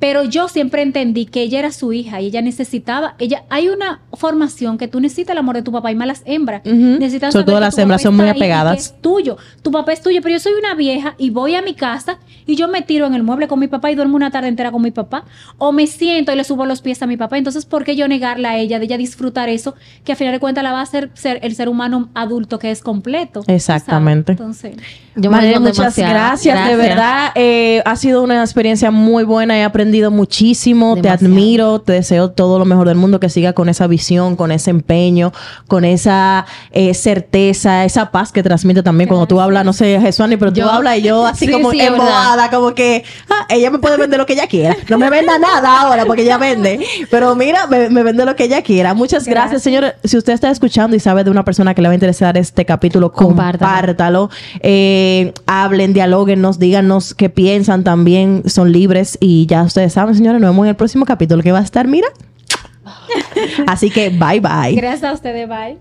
[0.00, 4.00] Pero yo siempre entendí que ella era su hija y ella necesitaba, ella, hay una
[4.14, 6.62] formación que tú necesitas el amor de tu papá y más las hembras.
[6.64, 6.74] Ujú.
[6.98, 8.78] Necesitan Sobre todo las tu hembras son muy y que apegadas.
[8.78, 9.36] es tuyo.
[9.62, 12.56] Tu papá es tuyo, pero yo soy una vieja y voy a mi casa y
[12.56, 14.80] yo me tiro en el mueble con mi papá y duermo una tarde entera con
[14.80, 15.24] mi papá.
[15.58, 17.36] O me siento y le subo los pies a mi papá.
[17.36, 19.74] Entonces, ¿por qué yo negarla a ella, de ella disfrutar eso,
[20.04, 22.70] que a final de cuentas la va a hacer ser el ser humano adulto que
[22.70, 23.44] es completo?
[23.46, 24.32] Exactamente.
[24.32, 24.76] Entonces,
[25.14, 27.32] Yo me María, muchas gracias, de verdad.
[27.34, 32.60] eh, ha sido una experiencia muy buena, he aprendido muchísimo, te admiro, te deseo todo
[32.60, 35.32] lo mejor del mundo, que siga con esa visión, con ese empeño,
[35.66, 40.36] con esa eh, certeza, esa paz que transmite también cuando tú hablas, no sé, Jesuani,
[40.36, 43.70] pero tú Yo- hablas y yo así Sí, como sí, embobada, como que ah, ella
[43.72, 44.76] me puede vender lo que ella quiera.
[44.88, 46.78] No me venda nada ahora porque ella vende,
[47.10, 48.94] pero mira, me, me vende lo que ella quiera.
[48.94, 49.94] Muchas gracias, señores.
[50.04, 52.64] Si usted está escuchando y sabe de una persona que le va a interesar este
[52.64, 53.70] capítulo, Compártalo.
[53.70, 54.30] compártalo.
[54.60, 58.42] Eh, hablen, dialóguenos, díganos qué piensan también.
[58.46, 61.60] Son libres y ya ustedes saben, señores, nos vemos en el próximo capítulo que va
[61.60, 62.08] a estar, mira.
[63.66, 64.74] Así que bye bye.
[64.74, 65.78] gracias a ustedes, bye.